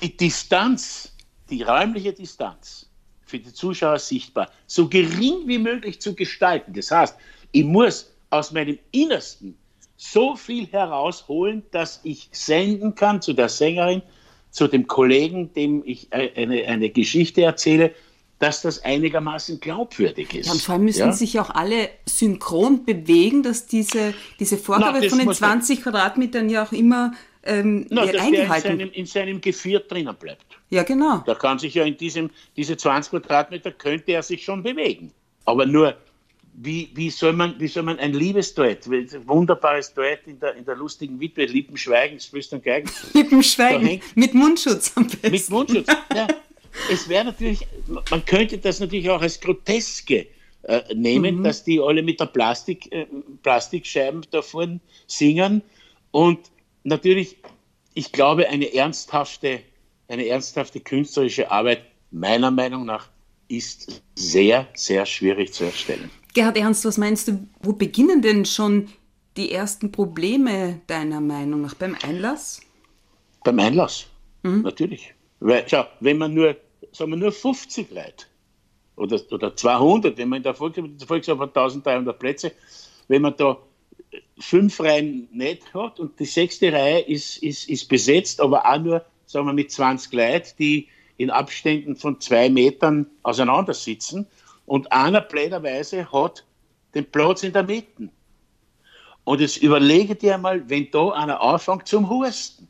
die 0.00 0.16
Distanz, 0.16 1.12
die 1.50 1.62
räumliche 1.62 2.12
Distanz 2.12 2.88
für 3.22 3.40
die 3.40 3.52
Zuschauer 3.52 3.98
sichtbar, 3.98 4.52
so 4.68 4.88
gering 4.88 5.48
wie 5.48 5.58
möglich 5.58 6.00
zu 6.00 6.14
gestalten. 6.14 6.72
Das 6.72 6.92
heißt, 6.92 7.16
ich 7.50 7.64
muss 7.64 8.14
aus 8.30 8.52
meinem 8.52 8.78
Innersten 8.92 9.58
so 9.96 10.36
viel 10.36 10.68
herausholen, 10.68 11.64
dass 11.72 11.98
ich 12.04 12.28
senden 12.30 12.94
kann 12.94 13.20
zu 13.20 13.32
der 13.32 13.48
Sängerin, 13.48 14.02
zu 14.52 14.68
dem 14.68 14.86
Kollegen, 14.86 15.52
dem 15.54 15.82
ich 15.84 16.12
äh, 16.12 16.30
eine, 16.36 16.64
eine 16.66 16.90
Geschichte 16.90 17.42
erzähle, 17.42 17.92
dass 18.38 18.62
das 18.62 18.84
einigermaßen 18.84 19.60
glaubwürdig 19.60 20.34
ist. 20.34 20.46
Ja, 20.46 20.52
und 20.52 20.60
vor 20.60 20.74
allem 20.74 20.84
müssen 20.84 21.06
ja? 21.06 21.12
sich 21.12 21.40
auch 21.40 21.50
alle 21.50 21.88
synchron 22.04 22.84
bewegen, 22.84 23.42
dass 23.42 23.66
diese, 23.66 24.14
diese 24.38 24.58
Vorgabe 24.58 25.00
Na, 25.02 25.08
von 25.08 25.18
den 25.18 25.32
20 25.32 25.82
Quadratmetern 25.82 26.50
ja 26.50 26.64
auch 26.64 26.72
immer 26.72 27.12
ähm, 27.42 27.86
Na, 27.88 28.04
dass 28.04 28.20
eingehalten 28.20 28.78
der 28.78 28.86
in 28.86 28.92
seinem, 28.92 28.92
in 28.92 29.06
seinem 29.06 29.40
Geviert 29.40 29.90
drinnen 29.90 30.14
bleibt. 30.16 30.44
Ja, 30.68 30.82
genau. 30.82 31.22
Da 31.24 31.34
kann 31.34 31.58
sich 31.58 31.74
ja 31.74 31.84
in 31.84 31.96
diesem, 31.96 32.30
diese 32.56 32.76
20 32.76 33.10
Quadratmeter 33.10 33.72
könnte 33.72 34.12
er 34.12 34.22
sich 34.22 34.44
schon 34.44 34.62
bewegen. 34.62 35.12
Aber 35.44 35.64
nur 35.64 35.96
wie, 36.58 36.90
wie, 36.94 37.10
soll 37.10 37.32
man, 37.32 37.54
wie 37.58 37.68
soll 37.68 37.82
man 37.82 37.98
ein 37.98 38.14
Liebesduett, 38.14 38.88
wunderbares 39.26 39.92
Duett 39.92 40.26
in 40.26 40.40
der, 40.40 40.54
in 40.56 40.64
der 40.64 40.74
lustigen 40.74 41.20
Witwe, 41.20 41.44
Lippenschweigen, 41.44 42.18
Flüstern 42.18 42.62
Geigen. 42.62 42.90
Lippenschweigen, 43.12 44.00
mit 44.14 44.34
Mundschutz 44.34 44.92
am 44.96 45.06
besten. 45.06 45.30
Mit 45.30 45.50
Mundschutz, 45.50 45.86
ja. 46.14 46.26
Es 46.90 47.08
wäre 47.08 47.24
natürlich, 47.24 47.66
man 47.86 48.24
könnte 48.24 48.58
das 48.58 48.80
natürlich 48.80 49.10
auch 49.10 49.20
als 49.20 49.40
Groteske 49.40 50.26
äh, 50.62 50.94
nehmen, 50.94 51.38
mhm. 51.38 51.44
dass 51.44 51.64
die 51.64 51.80
alle 51.80 52.02
mit 52.02 52.20
der 52.20 52.26
Plastik, 52.26 52.92
äh, 52.92 53.06
Plastikscheiben 53.42 54.22
davon 54.30 54.80
singen 55.06 55.62
und 56.10 56.50
natürlich, 56.84 57.36
ich 57.94 58.12
glaube, 58.12 58.48
eine 58.48 58.72
ernsthafte, 58.72 59.60
eine 60.08 60.26
ernsthafte 60.26 60.80
künstlerische 60.80 61.50
Arbeit 61.50 61.82
meiner 62.10 62.50
Meinung 62.50 62.86
nach 62.86 63.08
ist 63.48 64.02
sehr, 64.14 64.66
sehr 64.74 65.06
schwierig 65.06 65.52
zu 65.52 65.64
erstellen. 65.64 66.10
Gerhard 66.34 66.56
Ernst, 66.56 66.84
was 66.84 66.98
meinst 66.98 67.28
du, 67.28 67.46
wo 67.62 67.72
beginnen 67.72 68.22
denn 68.22 68.44
schon 68.44 68.88
die 69.36 69.52
ersten 69.52 69.92
Probleme 69.92 70.80
deiner 70.86 71.20
Meinung 71.20 71.62
nach? 71.62 71.74
Beim 71.74 71.96
Einlass? 72.02 72.60
Beim 73.44 73.58
Einlass, 73.58 74.06
mhm. 74.42 74.62
natürlich. 74.62 75.14
Weil, 75.40 75.64
schau, 75.68 75.84
wenn 76.00 76.18
man 76.18 76.34
nur, 76.34 76.56
sagen 76.96 77.10
wir 77.12 77.18
nur 77.18 77.32
50 77.32 77.90
Leute 77.90 78.26
oder, 78.96 79.20
oder 79.30 79.54
200, 79.54 80.16
wenn 80.16 80.28
man 80.28 80.38
in 80.38 80.42
der 80.42 80.54
Volkswagen 80.54 81.40
hat 81.40 81.56
1300 81.56 82.18
Plätze, 82.18 82.52
wenn 83.08 83.22
man 83.22 83.36
da 83.36 83.58
fünf 84.38 84.80
Reihen 84.80 85.28
nicht 85.32 85.72
hat 85.74 86.00
und 86.00 86.18
die 86.18 86.24
sechste 86.24 86.72
Reihe 86.72 87.00
ist, 87.00 87.42
ist, 87.42 87.68
ist 87.68 87.88
besetzt, 87.88 88.40
aber 88.40 88.66
auch 88.66 88.78
nur, 88.78 89.04
sagen 89.26 89.46
wir, 89.46 89.52
mit 89.52 89.70
20 89.70 90.12
Leuten, 90.12 90.48
die 90.58 90.88
in 91.18 91.30
Abständen 91.30 91.96
von 91.96 92.20
zwei 92.20 92.48
Metern 92.48 93.06
auseinander 93.22 93.74
sitzen, 93.74 94.26
und 94.66 94.90
einer 94.90 95.20
blöderweise 95.20 96.10
hat 96.10 96.44
den 96.94 97.08
Platz 97.10 97.44
in 97.44 97.52
der 97.52 97.62
Mitte. 97.62 98.08
Und 99.22 99.40
jetzt 99.40 99.58
überlege 99.58 100.16
dir 100.16 100.38
mal, 100.38 100.68
wenn 100.68 100.90
da 100.90 101.10
einer 101.10 101.40
anfängt 101.40 101.86
zum 101.86 102.10
Husten, 102.10 102.66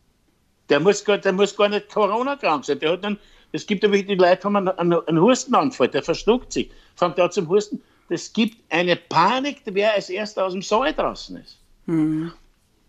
der 0.68 0.80
muss 0.80 1.04
gar, 1.04 1.18
der 1.18 1.32
muss 1.32 1.56
gar 1.56 1.68
nicht 1.68 1.88
Corona-krank 1.88 2.64
sein. 2.64 2.78
Der 2.78 2.92
hat 2.92 3.04
dann, 3.04 3.18
es 3.52 3.66
gibt 3.66 3.84
aber 3.84 3.96
die 3.96 4.14
Leute, 4.14 4.44
haben 4.44 4.56
einen, 4.56 4.68
einen, 4.68 5.06
einen 5.06 5.20
Hustenanfall, 5.20 5.88
der 5.88 6.02
verstuckt 6.02 6.52
sich, 6.52 6.70
fängt 6.94 7.18
an 7.18 7.30
zum 7.30 7.48
Husten. 7.48 7.80
Es 8.08 8.32
gibt 8.32 8.58
eine 8.70 8.96
Panik, 8.96 9.62
wer 9.64 9.94
als 9.94 10.10
erster 10.10 10.46
aus 10.46 10.52
dem 10.52 10.62
Saal 10.62 10.92
draußen 10.92 11.36
ist. 11.36 11.58
Mhm. 11.86 12.32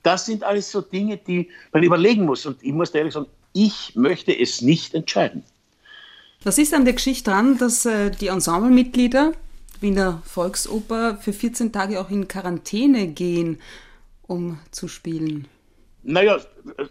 Das 0.03 0.25
sind 0.25 0.43
alles 0.43 0.71
so 0.71 0.81
Dinge, 0.81 1.17
die 1.17 1.49
man 1.71 1.83
überlegen 1.83 2.25
muss. 2.25 2.45
Und 2.45 2.61
ich 2.63 2.71
muss 2.71 2.91
ehrlich 2.91 3.13
sagen, 3.13 3.27
ich 3.53 3.95
möchte 3.95 4.37
es 4.37 4.61
nicht 4.61 4.93
entscheiden. 4.93 5.43
Was 6.43 6.57
ist 6.57 6.73
an 6.73 6.85
der 6.85 6.93
Geschichte 6.93 7.31
dran, 7.31 7.57
dass 7.57 7.85
äh, 7.85 8.11
die 8.11 8.27
Ensemblemitglieder 8.27 9.33
Wiener 9.81 10.21
Volksoper 10.25 11.17
für 11.17 11.33
14 11.33 11.71
Tage 11.71 11.99
auch 11.99 12.09
in 12.09 12.27
Quarantäne 12.27 13.07
gehen, 13.07 13.59
um 14.27 14.59
zu 14.71 14.87
spielen? 14.87 15.47
Naja, 16.03 16.39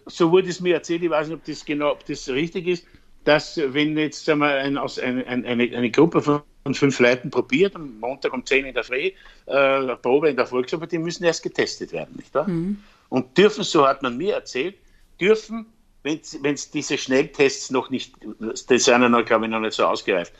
so 0.05 0.31
wurde 0.31 0.49
es 0.49 0.59
mir 0.59 0.75
erzählt, 0.75 1.03
ich 1.03 1.09
weiß 1.09 1.27
nicht, 1.27 1.37
ob 1.37 1.45
das 1.45 1.65
genau 1.65 1.91
ob 1.91 2.05
das 2.05 2.29
richtig 2.29 2.67
ist, 2.67 2.85
dass 3.23 3.57
wenn 3.57 3.97
jetzt 3.97 4.25
sagen 4.25 4.39
wir, 4.39 4.47
ein, 4.47 4.77
ein, 4.77 5.25
ein, 5.25 5.45
eine, 5.45 5.63
eine 5.63 5.91
Gruppe 5.91 6.21
von 6.21 6.43
fünf 6.73 6.99
Leuten 6.99 7.29
probiert, 7.29 7.75
am 7.75 7.99
Montag 7.99 8.33
um 8.33 8.45
10 8.45 8.65
in 8.65 8.73
der 8.73 8.83
Früh, 8.83 9.11
äh, 9.47 9.95
Probe 9.97 10.29
in 10.29 10.35
der 10.35 10.45
Volksoper, 10.45 10.87
die 10.87 10.97
müssen 10.97 11.23
erst 11.23 11.43
getestet 11.43 11.91
werden, 11.91 12.15
nicht 12.15 12.33
wahr? 12.33 12.47
Mhm. 12.47 12.79
Und 13.09 13.37
dürfen, 13.37 13.63
so 13.63 13.87
hat 13.87 14.01
man 14.03 14.17
mir 14.17 14.35
erzählt, 14.35 14.75
dürfen 15.19 15.65
wenn 16.03 16.53
es 16.53 16.71
diese 16.71 16.97
Schnelltests 16.97 17.71
noch 17.71 17.89
nicht, 17.89 18.13
die 18.21 18.79
sind 18.79 19.01
ja 19.01 19.09
noch, 19.09 19.25
glaube 19.25 19.45
ich, 19.45 19.51
noch 19.51 19.59
nicht 19.59 19.73
so 19.73 19.85
ausgereift. 19.85 20.33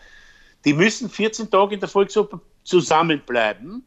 Die 0.65 0.74
müssen 0.74 1.09
14 1.09 1.50
Tage 1.50 1.75
in 1.75 1.79
der 1.79 1.89
Volksoper 1.89 2.39
zusammenbleiben. 2.63 3.83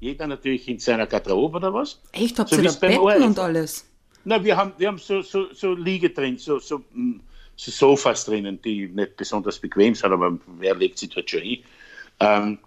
Jeder 0.00 0.26
natürlich 0.26 0.68
in 0.68 0.78
seiner 0.78 1.06
Garderobe 1.06 1.56
oder 1.56 1.72
was. 1.72 2.00
Echt? 2.12 2.38
Habt 2.38 2.50
so 2.50 2.56
ihr 2.56 2.64
da 2.64 2.72
Betten 2.72 3.22
und 3.22 3.38
alles? 3.38 3.86
Na, 4.24 4.42
wir 4.42 4.56
haben, 4.56 4.72
wir 4.78 4.88
haben 4.88 4.98
so, 4.98 5.22
so, 5.22 5.52
so 5.52 5.74
Liege 5.74 6.10
drin, 6.10 6.38
so, 6.38 6.58
so, 6.58 6.78
mm, 6.92 7.20
so 7.56 7.70
Sofas 7.70 8.24
drinnen, 8.24 8.60
die 8.62 8.88
nicht 8.88 9.16
besonders 9.16 9.58
bequem 9.58 9.94
sind, 9.94 10.12
aber 10.12 10.38
wer 10.58 10.74
legt 10.74 10.98
sich 10.98 11.10
dort 11.10 11.28
schon 11.28 11.42
hin? 11.42 11.64
Ähm, 12.20 12.58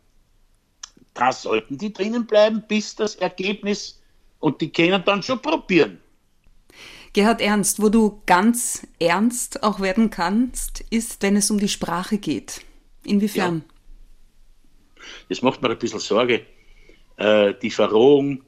da 1.13 1.31
sollten 1.31 1.77
die 1.77 1.91
drinnen 1.91 2.25
bleiben, 2.25 2.63
bis 2.67 2.95
das 2.95 3.15
Ergebnis, 3.15 3.99
und 4.39 4.61
die 4.61 4.71
können 4.71 5.03
dann 5.03 5.23
schon 5.23 5.41
probieren. 5.41 5.99
Gerhard 7.13 7.41
Ernst, 7.41 7.81
wo 7.81 7.89
du 7.89 8.21
ganz 8.27 8.85
ernst 8.99 9.63
auch 9.63 9.79
werden 9.79 10.11
kannst, 10.11 10.81
ist, 10.91 11.23
wenn 11.23 11.35
es 11.35 11.49
um 11.49 11.59
die 11.59 11.69
Sprache 11.69 12.19
geht. 12.19 12.61
Inwiefern? 13.03 13.63
Ja. 13.65 15.03
Das 15.29 15.41
macht 15.41 15.61
mir 15.61 15.71
ein 15.71 15.79
bisschen 15.79 15.99
Sorge. 15.99 16.45
Äh, 17.15 17.55
die 17.59 17.71
Verrohung 17.71 18.43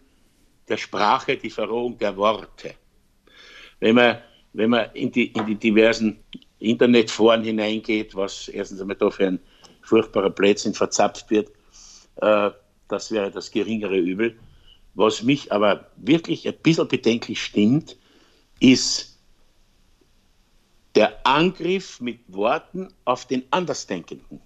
der 0.68 0.78
Sprache, 0.78 1.38
die 1.38 1.50
Verrohung 1.50 1.98
der 1.98 2.16
Worte. 2.16 2.76
Wenn 3.80 3.96
man, 3.96 4.18
wenn 4.54 4.70
man 4.70 4.92
in, 4.94 5.12
die, 5.12 5.28
in 5.28 5.46
die 5.46 5.56
diversen 5.56 6.24
Internetforen 6.60 7.44
hineingeht, 7.44 8.16
was 8.16 8.48
erstens 8.50 8.82
einmal 8.82 8.98
da 8.98 9.10
für 9.10 9.28
ein 9.28 9.40
furchtbarer 9.82 10.30
Plätzchen 10.30 10.74
verzapft 10.74 11.30
wird, 11.30 11.50
äh, 12.18 12.52
das 12.88 13.12
wäre 13.12 13.32
das 13.32 13.52
geringere 13.52 13.98
Übel. 13.98 14.38
Was 14.96 15.24
mich 15.24 15.52
aber 15.52 15.90
wirklich 15.96 16.48
ein 16.48 16.58
bisschen 16.62 16.88
bedenklich 16.88 17.42
stimmt, 17.42 17.96
ist 18.60 19.18
der 20.96 21.26
Angriff 21.26 22.02
mit 22.02 22.20
Worten 22.28 22.90
auf 23.06 23.26
den 23.26 23.44
Andersdenkenden. 23.52 24.42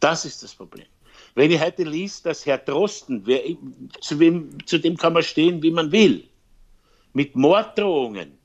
Das 0.00 0.24
ist 0.24 0.42
das 0.42 0.54
Problem. 0.54 0.86
Wenn 1.34 1.50
ich 1.50 1.60
heute 1.60 1.84
liest, 1.84 2.26
dass 2.26 2.44
Herr 2.44 2.58
Drosten, 2.58 3.22
wer, 3.24 3.42
zu, 4.00 4.18
wem, 4.18 4.58
zu 4.66 4.78
dem 4.78 4.96
kann 4.96 5.12
man 5.12 5.22
stehen, 5.22 5.62
wie 5.62 5.70
man 5.70 5.92
will, 5.92 6.28
mit 7.16 7.34
Morddrohungen 7.34 8.36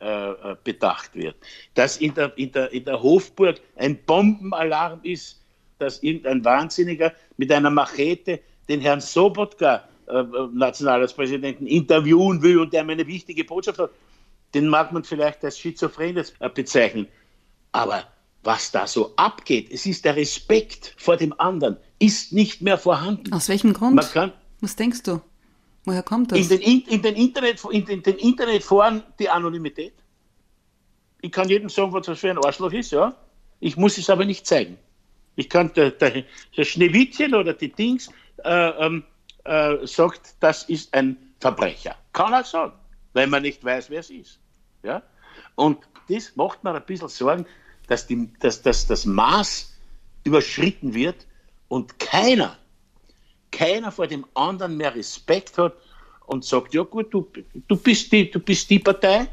äh, 0.00 0.30
äh, 0.30 0.56
bedacht 0.64 1.14
wird, 1.14 1.36
dass 1.74 1.98
in 1.98 2.14
der, 2.14 2.32
in, 2.38 2.50
der, 2.50 2.72
in 2.72 2.82
der 2.86 3.02
Hofburg 3.02 3.60
ein 3.76 4.02
Bombenalarm 4.06 5.00
ist, 5.02 5.42
dass 5.78 6.02
irgendein 6.02 6.42
Wahnsinniger 6.42 7.12
mit 7.36 7.52
einer 7.52 7.68
Machete 7.68 8.40
den 8.70 8.80
Herrn 8.80 9.02
Sobotka 9.02 9.84
äh, 10.06 10.22
Nationalratspräsidenten 10.50 11.66
interviewen 11.66 12.40
will 12.40 12.58
und 12.60 12.72
der 12.72 12.88
eine 12.88 13.06
wichtige 13.06 13.44
Botschaft 13.44 13.80
hat, 13.80 13.90
den 14.54 14.66
mag 14.66 14.92
man 14.92 15.04
vielleicht 15.04 15.44
als 15.44 15.58
schizophren 15.58 16.16
äh, 16.16 16.48
bezeichnen. 16.48 17.08
Aber 17.72 18.04
was 18.42 18.70
da 18.70 18.86
so 18.86 19.12
abgeht, 19.16 19.70
es 19.70 19.84
ist 19.84 20.06
der 20.06 20.16
Respekt 20.16 20.94
vor 20.96 21.18
dem 21.18 21.38
anderen, 21.38 21.76
ist 21.98 22.32
nicht 22.32 22.62
mehr 22.62 22.78
vorhanden. 22.78 23.30
Aus 23.34 23.50
welchem 23.50 23.74
Grund? 23.74 24.00
Kann, 24.14 24.32
was 24.62 24.74
denkst 24.74 25.02
du? 25.02 25.20
Woher 25.86 26.02
kommt 26.02 26.32
das? 26.32 26.38
In 26.40 26.48
den, 26.48 26.60
in 26.60 27.00
den, 27.00 27.14
Internet, 27.14 27.64
in 27.70 27.84
den, 27.84 28.02
den 28.02 28.16
Internetforen 28.16 29.04
die 29.20 29.30
Anonymität. 29.30 29.94
Ich 31.22 31.30
kann 31.30 31.48
jedem 31.48 31.68
sagen, 31.68 31.92
was 31.92 32.06
das 32.06 32.18
für 32.18 32.28
ein 32.28 32.38
Arschloch 32.38 32.72
ist, 32.72 32.90
ja. 32.90 33.16
Ich 33.60 33.76
muss 33.76 33.96
es 33.96 34.10
aber 34.10 34.24
nicht 34.24 34.46
zeigen. 34.46 34.76
Ich 35.36 35.48
kann 35.48 35.72
der, 35.74 35.92
der, 35.92 36.24
der 36.56 36.64
Schneewittchen 36.64 37.34
oder 37.34 37.54
die 37.54 37.70
Dings 37.70 38.10
äh, 38.44 38.50
ähm, 38.50 39.04
äh, 39.44 39.86
sagt, 39.86 40.34
das 40.40 40.64
ist 40.64 40.92
ein 40.92 41.16
Verbrecher. 41.38 41.94
Kann 42.12 42.32
er 42.32 42.42
sagen, 42.42 42.72
weil 43.12 43.28
man 43.28 43.42
nicht 43.42 43.64
weiß, 43.64 43.88
wer 43.88 44.00
es 44.00 44.10
ist. 44.10 44.40
Ja? 44.82 45.02
Und 45.54 45.78
das 46.08 46.34
macht 46.34 46.64
mir 46.64 46.74
ein 46.74 46.84
bisschen 46.84 47.08
Sorgen, 47.08 47.46
dass, 47.86 48.08
die, 48.08 48.28
dass, 48.40 48.62
dass 48.62 48.88
das 48.88 49.06
Maß 49.06 49.72
überschritten 50.24 50.94
wird 50.94 51.26
und 51.68 52.00
keiner, 52.00 52.58
keiner 53.50 53.92
vor 53.92 54.06
dem 54.06 54.26
anderen 54.34 54.76
mehr 54.76 54.94
Respekt 54.94 55.58
hat 55.58 55.74
und 56.26 56.44
sagt, 56.44 56.74
ja 56.74 56.82
gut, 56.82 57.12
du, 57.12 57.28
du, 57.68 57.76
bist 57.76 58.12
die, 58.12 58.30
du 58.30 58.40
bist 58.40 58.68
die 58.70 58.78
Partei, 58.78 59.28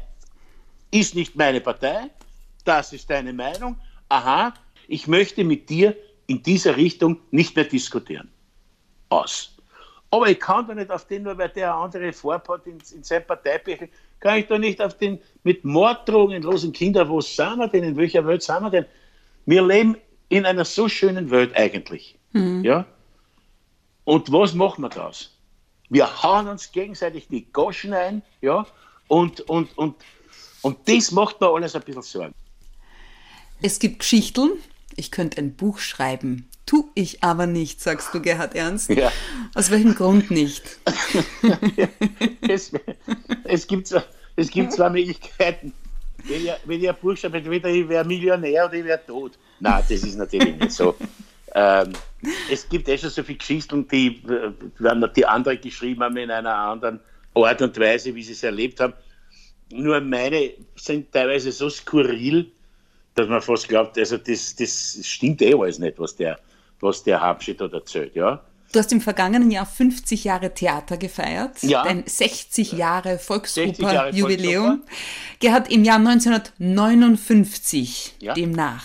ist 0.90 1.14
nicht 1.14 1.36
meine 1.36 1.60
Partei, 1.60 2.10
das 2.64 2.92
ist 2.92 3.10
deine 3.10 3.32
Meinung, 3.32 3.76
aha, 4.08 4.54
ich 4.88 5.06
möchte 5.06 5.44
mit 5.44 5.68
dir 5.68 5.96
in 6.26 6.42
dieser 6.42 6.76
Richtung 6.76 7.20
nicht 7.30 7.56
mehr 7.56 7.64
diskutieren. 7.64 8.30
Aus. 9.08 9.54
Aber 10.10 10.28
ich 10.28 10.38
kann 10.38 10.66
doch 10.66 10.74
nicht 10.74 10.90
auf 10.90 11.06
den, 11.06 11.24
nur 11.24 11.36
weil 11.36 11.48
der 11.48 11.74
andere 11.74 12.12
Vorpart 12.12 12.66
in, 12.66 12.78
in 12.94 13.02
sein 13.02 13.26
Parteibüchlein, 13.26 13.90
kann 14.20 14.38
ich 14.38 14.46
doch 14.46 14.58
nicht 14.58 14.80
auf 14.80 14.96
den 14.96 15.20
mit 15.42 15.64
Morddrohungen 15.64 16.42
losen 16.42 16.72
Kinder, 16.72 17.08
wo 17.08 17.20
sind 17.20 17.58
wir 17.58 17.68
denn, 17.68 17.84
in 17.84 17.96
welcher 17.96 18.24
Welt 18.26 18.42
sind 18.42 18.62
wir 18.62 18.70
denn? 18.70 18.86
Wir 19.44 19.62
leben 19.66 19.96
in 20.28 20.46
einer 20.46 20.64
so 20.64 20.88
schönen 20.88 21.30
Welt 21.30 21.54
eigentlich. 21.56 22.16
Mhm. 22.32 22.64
Ja? 22.64 22.86
Und 24.04 24.30
was 24.32 24.54
machen 24.54 24.82
wir 24.82 24.90
daraus? 24.90 25.30
Wir 25.88 26.22
hauen 26.22 26.48
uns 26.48 26.72
gegenseitig 26.72 27.28
die 27.28 27.50
Goschen 27.52 27.92
ein, 27.92 28.22
ja, 28.40 28.66
und, 29.08 29.40
und, 29.42 29.76
und, 29.76 29.96
und 30.62 30.78
das 30.86 31.10
macht 31.10 31.40
mir 31.40 31.48
alles 31.48 31.74
ein 31.74 31.82
bisschen 31.82 32.02
Sorgen. 32.02 32.34
Es 33.62 33.78
gibt 33.78 34.00
Geschichten, 34.00 34.50
ich 34.96 35.10
könnte 35.10 35.38
ein 35.38 35.54
Buch 35.54 35.78
schreiben, 35.78 36.48
tu 36.66 36.90
ich 36.94 37.22
aber 37.22 37.46
nicht, 37.46 37.80
sagst 37.80 38.12
du, 38.12 38.20
Gerhard 38.20 38.54
Ernst. 38.54 38.90
Ja. 38.90 39.12
Aus 39.54 39.70
welchem 39.70 39.94
Grund 39.94 40.30
nicht? 40.30 40.78
es, 42.48 42.72
es, 43.44 43.66
gibt, 43.66 43.94
es 44.36 44.50
gibt 44.50 44.72
zwei 44.72 44.90
Möglichkeiten. 44.90 45.72
Wenn 46.24 46.46
ich, 46.46 46.52
wenn 46.64 46.82
ich 46.82 46.88
ein 46.88 46.96
Buch 47.00 47.16
schreibe, 47.16 47.38
entweder 47.38 47.68
ich 47.68 47.88
wäre 47.88 48.04
Millionär 48.04 48.66
oder 48.66 48.74
ich 48.74 48.84
wäre 48.84 49.00
tot. 49.06 49.38
Nein, 49.60 49.84
das 49.88 50.02
ist 50.02 50.16
natürlich 50.16 50.56
nicht 50.56 50.72
so. 50.72 50.94
Ähm, 51.54 51.92
es 52.50 52.68
gibt 52.68 52.88
eh 52.88 52.98
schon 52.98 53.10
so 53.10 53.22
viele 53.22 53.38
Geschichten, 53.38 53.86
die, 53.88 54.22
die 55.16 55.26
andere 55.26 55.56
geschrieben 55.56 56.02
haben 56.02 56.16
in 56.16 56.30
einer 56.30 56.54
anderen 56.54 57.00
Art 57.34 57.62
und 57.62 57.78
Weise, 57.78 58.14
wie 58.14 58.22
sie 58.22 58.32
es 58.32 58.42
erlebt 58.42 58.80
haben. 58.80 58.92
Nur 59.70 60.00
meine 60.00 60.50
sind 60.76 61.12
teilweise 61.12 61.52
so 61.52 61.70
skurril, 61.70 62.50
dass 63.14 63.28
man 63.28 63.40
fast 63.40 63.68
glaubt, 63.68 63.96
also 63.98 64.18
das, 64.18 64.56
das 64.56 64.98
stimmt 65.02 65.40
eh 65.42 65.54
alles 65.54 65.78
nicht, 65.78 65.98
was 65.98 66.16
der, 66.16 66.38
was 66.80 67.04
der 67.04 67.20
Habschied 67.20 67.60
dort 67.60 67.72
erzählt, 67.72 68.14
ja. 68.14 68.42
Du 68.72 68.78
hast 68.80 68.90
im 68.90 69.00
vergangenen 69.00 69.52
Jahr 69.52 69.66
50 69.66 70.24
Jahre 70.24 70.52
Theater 70.52 70.96
gefeiert, 70.96 71.62
ja. 71.62 71.84
dein 71.84 72.02
60 72.04 72.72
Jahre 72.72 73.20
Volksoper-Jubiläum. 73.20 74.82
Gerhard, 75.38 75.70
im 75.70 75.84
Jahr 75.84 75.98
1959 75.98 78.16
ja. 78.18 78.34
demnach. 78.34 78.84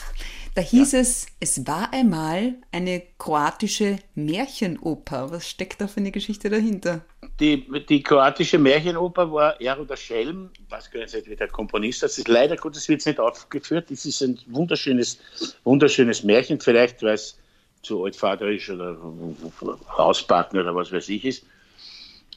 Da 0.59 0.65
hieß 0.65 0.91
ja. 0.91 0.99
es, 0.99 1.27
es 1.39 1.65
war 1.67 1.93
einmal 1.93 2.55
eine 2.73 3.01
kroatische 3.17 3.97
Märchenoper. 4.15 5.31
Was 5.31 5.47
steckt 5.47 5.79
da 5.79 5.87
für 5.87 6.01
eine 6.01 6.11
Geschichte 6.11 6.49
dahinter? 6.49 6.99
Die, 7.39 7.65
die 7.87 8.03
kroatische 8.03 8.59
Märchenoper 8.59 9.31
war 9.31 9.61
Ero 9.61 9.85
der 9.85 9.95
Schelm, 9.95 10.49
weiß 10.67 10.91
gar 10.91 10.99
nicht, 10.99 11.29
wie 11.29 11.35
der 11.37 11.47
Komponist 11.47 12.03
das 12.03 12.17
ist. 12.17 12.27
Leider 12.27 12.57
Gottes 12.57 12.89
wird 12.89 12.99
es 12.99 13.05
nicht 13.05 13.21
aufgeführt. 13.21 13.89
Das 13.89 14.03
ist 14.03 14.21
ein 14.21 14.37
wunderschönes, 14.47 15.19
wunderschönes 15.63 16.25
Märchen, 16.25 16.59
vielleicht 16.59 17.01
weil 17.03 17.13
es 17.13 17.37
zu 17.81 18.03
altvaterisch 18.03 18.69
oder 18.69 18.97
Hausbacken 19.97 20.59
oder 20.59 20.75
was 20.75 20.91
weiß 20.91 21.07
ich 21.07 21.23
ist. 21.23 21.45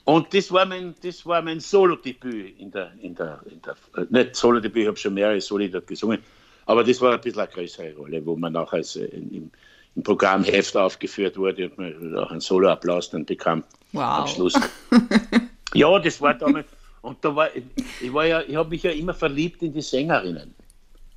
Und 0.04 0.32
das 0.32 0.52
war 0.52 0.64
mein, 0.64 0.94
das 1.02 1.24
mein 1.24 1.58
Solo-Debüt 1.58 2.56
in 2.60 2.70
der, 2.70 2.92
in 3.00 3.16
der, 3.16 3.40
in 3.50 3.60
der 3.62 3.74
äh, 4.00 4.06
nicht 4.10 4.36
Solo-Debüt, 4.36 4.82
ich 4.82 4.88
habe 4.88 4.96
schon 4.96 5.14
mehrere 5.14 5.40
Soli 5.40 5.68
dort 5.68 5.88
gesungen, 5.88 6.22
aber 6.66 6.84
das 6.84 7.00
war 7.00 7.14
ein 7.14 7.20
bisschen 7.20 7.40
eine 7.40 7.50
größere 7.50 7.94
Rolle, 7.94 8.24
wo 8.24 8.36
man 8.36 8.56
auch 8.56 8.72
als, 8.72 8.96
äh, 8.96 9.04
im, 9.06 9.50
im 9.94 10.02
Programm 10.02 10.44
Heft 10.44 10.76
aufgeführt 10.76 11.36
wurde 11.36 11.68
und 11.68 11.78
man 11.78 12.18
auch 12.18 12.30
einen 12.30 12.40
Solo-Applaus 12.40 13.10
dann 13.10 13.24
bekam 13.24 13.64
wow. 13.92 14.20
am 14.20 14.26
Schluss. 14.26 14.54
ja, 15.74 15.98
das 15.98 16.20
war 16.20 16.34
damals, 16.34 16.66
und 17.02 17.24
da 17.24 17.34
war, 17.34 17.48
ich 18.00 18.12
war 18.12 18.26
ja, 18.26 18.42
ich 18.42 18.56
habe 18.56 18.70
mich 18.70 18.82
ja 18.82 18.90
immer 18.90 19.14
verliebt 19.14 19.62
in 19.62 19.72
die 19.72 19.82
Sängerinnen. 19.82 20.54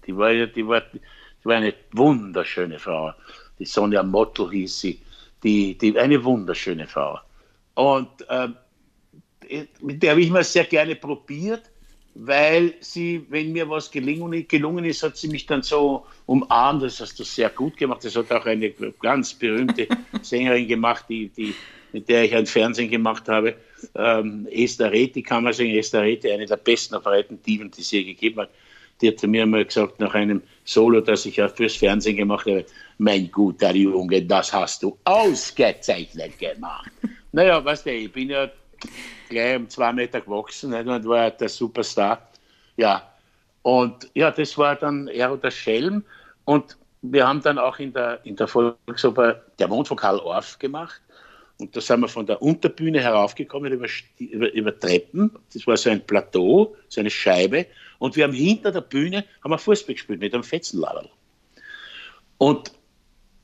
Die 0.05 0.15
war 0.15 0.31
ja, 0.31 0.45
die 0.45 0.67
war, 0.67 0.81
die 0.81 0.99
war 1.45 1.55
eine 1.55 1.73
wunderschöne 1.93 2.79
Frau 2.79 3.13
die 3.59 3.65
Sonja 3.65 4.03
Mottl 4.03 4.49
hieß 4.51 4.79
sie, 4.79 5.01
die, 5.43 5.77
die, 5.77 5.97
eine 5.97 6.23
wunderschöne 6.23 6.87
Frau. 6.87 7.19
Und 7.75 8.09
äh, 8.29 8.49
mit 9.81 10.01
der 10.01 10.11
habe 10.11 10.21
ich 10.21 10.27
immer 10.27 10.43
sehr 10.43 10.65
gerne 10.65 10.95
probiert, 10.95 11.69
weil 12.15 12.75
sie, 12.79 13.25
wenn 13.29 13.51
mir 13.51 13.69
was 13.69 13.91
gelungen, 13.91 14.47
gelungen 14.47 14.85
ist, 14.85 15.03
hat 15.03 15.17
sie 15.17 15.27
mich 15.27 15.45
dann 15.45 15.61
so 15.61 16.05
umarmt. 16.25 16.81
Das 16.81 17.01
hast 17.01 17.19
du 17.19 17.23
sehr 17.23 17.49
gut 17.49 17.75
gemacht. 17.75 18.05
Das 18.05 18.15
hat 18.15 18.31
auch 18.31 18.45
eine 18.45 18.71
ganz 19.01 19.33
berühmte 19.33 19.87
Sängerin 20.21 20.67
gemacht, 20.67 21.05
die, 21.09 21.27
die, 21.27 21.53
mit 21.91 22.07
der 22.07 22.23
ich 22.23 22.33
ein 22.33 22.45
Fernsehen 22.45 22.89
gemacht 22.89 23.27
habe. 23.27 23.55
Ähm, 23.95 24.47
Esther 24.49 24.89
die 24.91 25.21
Kammersänger 25.21 25.77
Esther 25.77 26.03
Reth, 26.03 26.25
eine 26.25 26.45
der 26.45 26.55
besten 26.55 26.95
Operettendiven, 26.95 27.69
die 27.69 27.81
es 27.81 27.91
je 27.91 28.05
gegeben 28.05 28.41
hat. 28.41 28.49
Die 29.01 29.09
hat 29.09 29.19
zu 29.19 29.27
mir 29.27 29.45
mal 29.45 29.65
gesagt, 29.65 29.99
nach 29.99 30.13
einem 30.13 30.41
Solo, 30.63 31.01
das 31.01 31.25
ich 31.25 31.35
ja 31.35 31.49
fürs 31.49 31.75
Fernsehen 31.75 32.15
gemacht 32.15 32.47
habe, 32.47 32.65
mein 32.97 33.29
guter 33.29 33.75
Junge, 33.75 34.21
das 34.21 34.53
hast 34.53 34.83
du 34.83 34.97
ausgezeichnet 35.03 36.39
gemacht. 36.39 36.91
naja, 37.33 37.63
weißt 37.63 37.85
du, 37.85 37.91
ich 37.91 38.11
bin 38.11 38.29
ja 38.29 38.49
gleich 39.29 39.55
um 39.57 39.69
zwei 39.69 39.93
Meter 39.93 40.21
gewachsen 40.21 40.71
nicht? 40.71 40.87
und 40.87 41.07
war 41.07 41.31
der 41.31 41.49
Superstar. 41.49 42.29
Ja, 42.77 43.09
und 43.61 44.09
ja, 44.13 44.31
das 44.31 44.57
war 44.57 44.75
dann 44.75 45.07
er 45.07 45.35
der 45.37 45.51
Schelm. 45.51 46.03
Und 46.45 46.77
wir 47.01 47.27
haben 47.27 47.41
dann 47.41 47.57
auch 47.57 47.79
in 47.79 47.93
der, 47.93 48.19
in 48.23 48.35
der 48.35 48.47
Volksoper 48.47 49.41
der 49.57 49.67
Mond 49.67 49.87
von 49.87 49.97
Karl 49.97 50.19
Orff 50.19 50.59
gemacht. 50.59 51.01
Und 51.57 51.75
da 51.75 51.81
sind 51.81 52.01
wir 52.01 52.07
von 52.07 52.25
der 52.25 52.41
Unterbühne 52.41 53.01
heraufgekommen 53.01 53.71
über, 53.71 53.87
über, 54.19 54.53
über 54.53 54.77
Treppen. 54.77 55.31
Das 55.53 55.65
war 55.65 55.77
so 55.77 55.89
ein 55.89 56.05
Plateau, 56.05 56.75
so 56.89 56.99
eine 56.99 57.09
Scheibe. 57.09 57.65
Und 57.97 58.15
wir 58.15 58.25
haben 58.25 58.33
hinter 58.33 58.71
der 58.71 58.81
Bühne 58.81 59.23
haben 59.43 59.51
wir 59.51 59.57
Fußball 59.57 59.95
gespielt 59.95 60.19
mit 60.19 60.33
einem 60.33 60.43
Fetzenladerl. 60.43 61.09
Und 62.37 62.71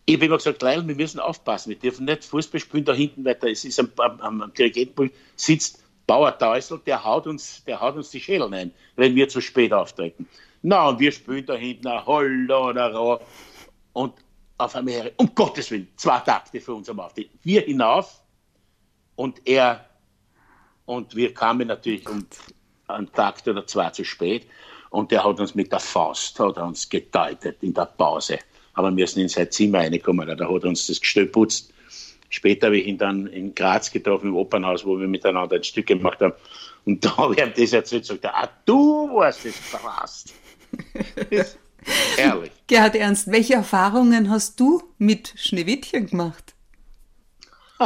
ich 0.06 0.16
habe 0.16 0.26
immer 0.26 0.38
gesagt, 0.38 0.62
Leil, 0.62 0.88
wir 0.88 0.96
müssen 0.96 1.20
aufpassen, 1.20 1.70
wir 1.70 1.80
dürfen 1.80 2.06
nicht 2.06 2.26
Fußball 2.26 2.60
spielen 2.60 2.86
da 2.86 2.94
hinten 2.94 3.24
weiter. 3.24 3.48
Es 3.50 3.64
ist 3.64 3.80
am, 3.80 3.92
am, 3.98 4.42
am 4.42 4.54
Dirigentenpult 4.54 5.14
sitzt 5.36 5.84
Bauer 6.08 6.38
Teusel, 6.38 6.82
der 6.86 7.04
haut, 7.04 7.28
uns, 7.28 7.64
der 7.64 7.80
haut 7.80 7.96
uns 7.96 8.10
die 8.10 8.20
Schädel 8.20 8.54
ein, 8.54 8.74
wenn 8.96 9.16
wir 9.16 9.30
zu 9.30 9.40
spät 9.40 9.72
auftreten. 9.72 10.28
Na, 10.62 10.90
und 10.90 11.00
wir 11.00 11.12
spielen 11.12 11.46
da 11.46 11.56
hinten 11.56 11.88
ein 11.88 12.06
Hollo 12.06 12.70
oder 12.70 12.94
Roh. 12.94 13.20
Und 13.94 14.14
auf 14.58 14.76
einmal, 14.76 15.14
um 15.18 15.34
Gottes 15.34 15.72
Willen, 15.72 15.88
zwei 15.96 16.20
Takte 16.20 16.60
für 16.60 16.74
uns 16.74 16.90
am 16.90 17.00
Auftritt. 17.00 17.30
Wir 17.44 17.62
hinauf 17.62 18.22
und 19.16 19.48
er, 19.48 19.86
und 20.86 21.16
wir 21.16 21.34
kamen 21.34 21.68
natürlich 21.68 22.08
um 22.10 22.26
einen 22.88 23.12
Takt 23.14 23.48
oder 23.48 23.66
zwei 23.66 23.90
zu 23.92 24.04
spät. 24.04 24.48
Und 24.90 25.12
der 25.12 25.24
hat 25.24 25.40
uns 25.40 25.56
mit 25.56 25.72
der 25.72 25.80
Faust, 25.80 26.38
hat 26.40 26.58
uns 26.58 26.90
gedeutet 26.90 27.64
in 27.64 27.74
der 27.74 27.86
Pause 27.86 28.40
aber 28.74 28.96
wir 28.96 29.08
sind 29.08 29.24
in 29.24 29.30
sein 29.30 29.52
Zimmer 29.52 29.80
reingekommen. 29.80 30.28
Da 30.28 30.34
hat 30.34 30.64
er 30.64 30.70
uns 30.70 30.88
das 30.88 31.00
Gestell 31.00 31.26
putzt. 31.26 31.74
Später 32.30 32.68
habe 32.68 32.78
ich 32.78 32.88
ihn 32.88 32.98
dann 32.98 33.28
in 33.28 33.54
Graz 33.54 33.92
getroffen, 33.92 34.30
im 34.30 34.36
Opernhaus, 34.36 34.86
wo 34.86 34.98
wir 34.98 35.08
miteinander 35.08 35.58
ein 35.58 35.64
Stück 35.64 35.88
gemacht 35.88 36.22
haben. 36.22 36.34
Und 36.86 37.04
da 37.04 37.18
habe 37.18 37.36
ich 37.36 37.42
ihm 37.42 37.52
das 37.56 37.74
erzählt 37.74 38.10
und 38.10 38.22
gesagt, 38.22 38.36
ah, 38.36 38.50
du 38.66 39.14
warst 39.14 39.46
es 39.46 39.58
verrast. 39.58 40.34
Ehrlich. 42.18 42.52
Gerhard 42.68 42.96
Ernst, 42.96 43.30
welche 43.32 43.56
Erfahrungen 43.56 44.30
hast 44.30 44.60
du 44.60 44.82
mit 44.98 45.34
Schneewittchen 45.36 46.08
gemacht? 46.08 46.54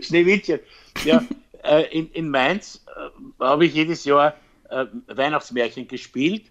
Schneewittchen. 0.00 0.60
Ja, 1.04 1.22
äh, 1.62 1.84
in, 1.96 2.10
in 2.12 2.28
Mainz 2.30 2.84
äh, 2.86 3.44
habe 3.44 3.66
ich 3.66 3.74
jedes 3.74 4.04
Jahr 4.04 4.34
äh, 4.70 4.86
Weihnachtsmärchen 5.06 5.86
gespielt, 5.86 6.50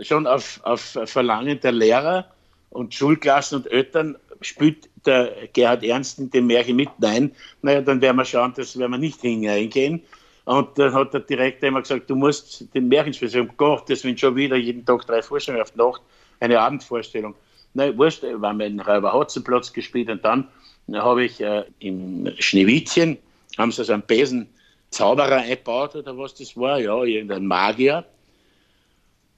schon 0.00 0.26
auf, 0.26 0.60
auf 0.62 0.98
Verlangen 1.04 1.60
der 1.60 1.72
Lehrer 1.72 2.32
und 2.72 2.94
Schulklassen 2.94 3.58
und 3.58 3.70
Eltern 3.70 4.16
spielt 4.40 4.88
der 5.06 5.48
Gerhard 5.52 5.84
Ernst 5.84 6.18
in 6.18 6.30
dem 6.30 6.46
Märchen 6.46 6.76
mit? 6.76 6.88
Nein, 6.98 7.32
naja, 7.62 7.80
dann 7.80 8.00
werden 8.00 8.16
wir 8.16 8.24
schauen, 8.24 8.52
dass 8.56 8.78
werden 8.78 8.92
wir 8.92 8.98
nicht 8.98 9.20
hineingehen. 9.20 10.02
Und 10.44 10.76
dann 10.76 10.92
hat 10.92 11.14
der 11.14 11.20
Direktor 11.20 11.68
immer 11.68 11.82
gesagt, 11.82 12.10
du 12.10 12.16
musst 12.16 12.74
den 12.74 12.88
Märchen 12.88 13.14
spielen. 13.14 13.48
Um 13.48 13.56
Gottes 13.56 14.02
Willen 14.02 14.18
schon 14.18 14.34
wieder 14.34 14.56
jeden 14.56 14.84
Tag 14.84 15.06
drei 15.06 15.22
Vorstellungen 15.22 15.62
auf 15.62 15.74
Nacht, 15.76 16.02
eine 16.40 16.58
Abendvorstellung. 16.58 17.34
Nein, 17.74 17.96
wurscht, 17.96 18.22
wir 18.22 18.40
haben 18.40 18.60
einen 18.60 18.80
Räuber 18.80 19.12
Hotzenplatz 19.12 19.72
gespielt 19.72 20.10
und 20.10 20.24
dann 20.24 20.48
habe 20.92 21.24
ich 21.24 21.40
äh, 21.40 21.64
im 21.78 22.28
Schneewittchen, 22.38 23.16
haben 23.56 23.72
sie 23.72 23.84
so 23.84 23.92
einen 23.92 24.02
Besen 24.02 24.48
Zauberer 24.90 25.36
eingebaut 25.36 25.96
oder 25.96 26.18
was 26.18 26.34
das 26.34 26.56
war, 26.56 26.78
ja, 26.78 27.02
irgendein 27.02 27.46
Magier. 27.46 28.04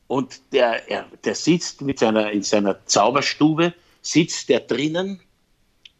Und 0.06 0.40
der, 0.52 0.88
er, 0.90 1.06
der 1.24 1.34
sitzt 1.34 1.80
mit 1.80 1.98
seiner, 1.98 2.30
in 2.30 2.42
seiner 2.42 2.84
Zauberstube, 2.86 3.74
sitzt 4.02 4.48
der 4.48 4.60
drinnen 4.60 5.20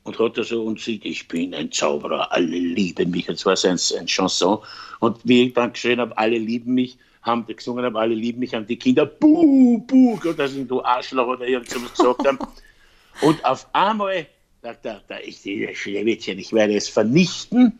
und 0.03 0.19
hat 0.19 0.37
er 0.37 0.45
so 0.45 0.63
und 0.65 0.79
sieht, 0.81 1.05
ich 1.05 1.27
bin 1.29 1.55
ein 1.55 1.73
Zauberer, 1.73 2.31
alle 2.31 2.59
lieben 2.59 3.11
mich. 3.11 3.29
Und 3.29 3.39
zwar 3.39 3.57
sein 3.57 3.79
ein 3.99 4.07
Chanson. 4.07 4.59
Und 5.01 5.19
wie 5.25 5.47
ich 5.47 5.55
dann 5.55 5.73
geschrien 5.73 6.01
habe, 6.01 6.17
alle 6.19 6.39
lieben 6.39 6.75
mich, 6.75 6.99
haben 7.23 7.47
gesungen 7.47 7.85
haben, 7.85 7.97
alle 7.97 8.15
lieben 8.15 8.41
mich, 8.41 8.55
haben 8.55 8.67
die 8.67 8.77
Kinder, 8.77 9.07
buh, 9.07 9.79
buh, 9.79 10.19
Gott, 10.19 10.39
das 10.39 10.53
sind 10.53 10.71
du 10.71 10.83
Arschloch 10.83 11.27
oder 11.27 11.47
irgendwas 11.47 11.95
gesagt 11.95 12.27
haben. 12.27 12.39
Und 13.23 13.43
auf 13.45 13.67
einmal 13.73 14.27
sagt 14.61 14.85
er, 14.85 15.03
da 15.09 15.17
ist 15.17 15.45
dieses 15.45 15.79
Schneewittchen, 15.79 16.39
ich 16.39 16.53
werde 16.53 16.77
es 16.77 16.89
vernichten. 16.89 17.79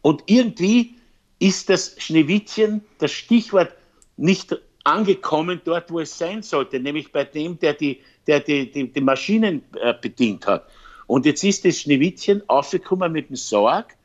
Und 0.00 0.22
irgendwie 0.26 0.94
ist 1.38 1.68
das 1.68 1.94
Schneewittchen, 1.98 2.82
das 2.98 3.12
Stichwort, 3.12 3.72
nicht 4.16 4.56
angekommen 4.84 5.60
dort, 5.64 5.90
wo 5.90 6.00
es 6.00 6.16
sein 6.16 6.42
sollte, 6.42 6.80
nämlich 6.80 7.12
bei 7.12 7.24
dem, 7.24 7.58
der 7.58 7.74
die, 7.74 8.00
der 8.26 8.40
die, 8.40 8.70
die, 8.70 8.92
die 8.92 9.00
Maschinen 9.00 9.62
äh, 9.80 9.94
bedient 10.00 10.46
hat. 10.46 10.68
Und 11.06 11.26
jetzt 11.26 11.42
ist 11.42 11.64
das 11.64 11.80
Schneewittchen 11.80 12.42
aufgekommen 12.48 13.12
mit 13.12 13.28
dem 13.28 13.36
Sarg, 13.36 13.96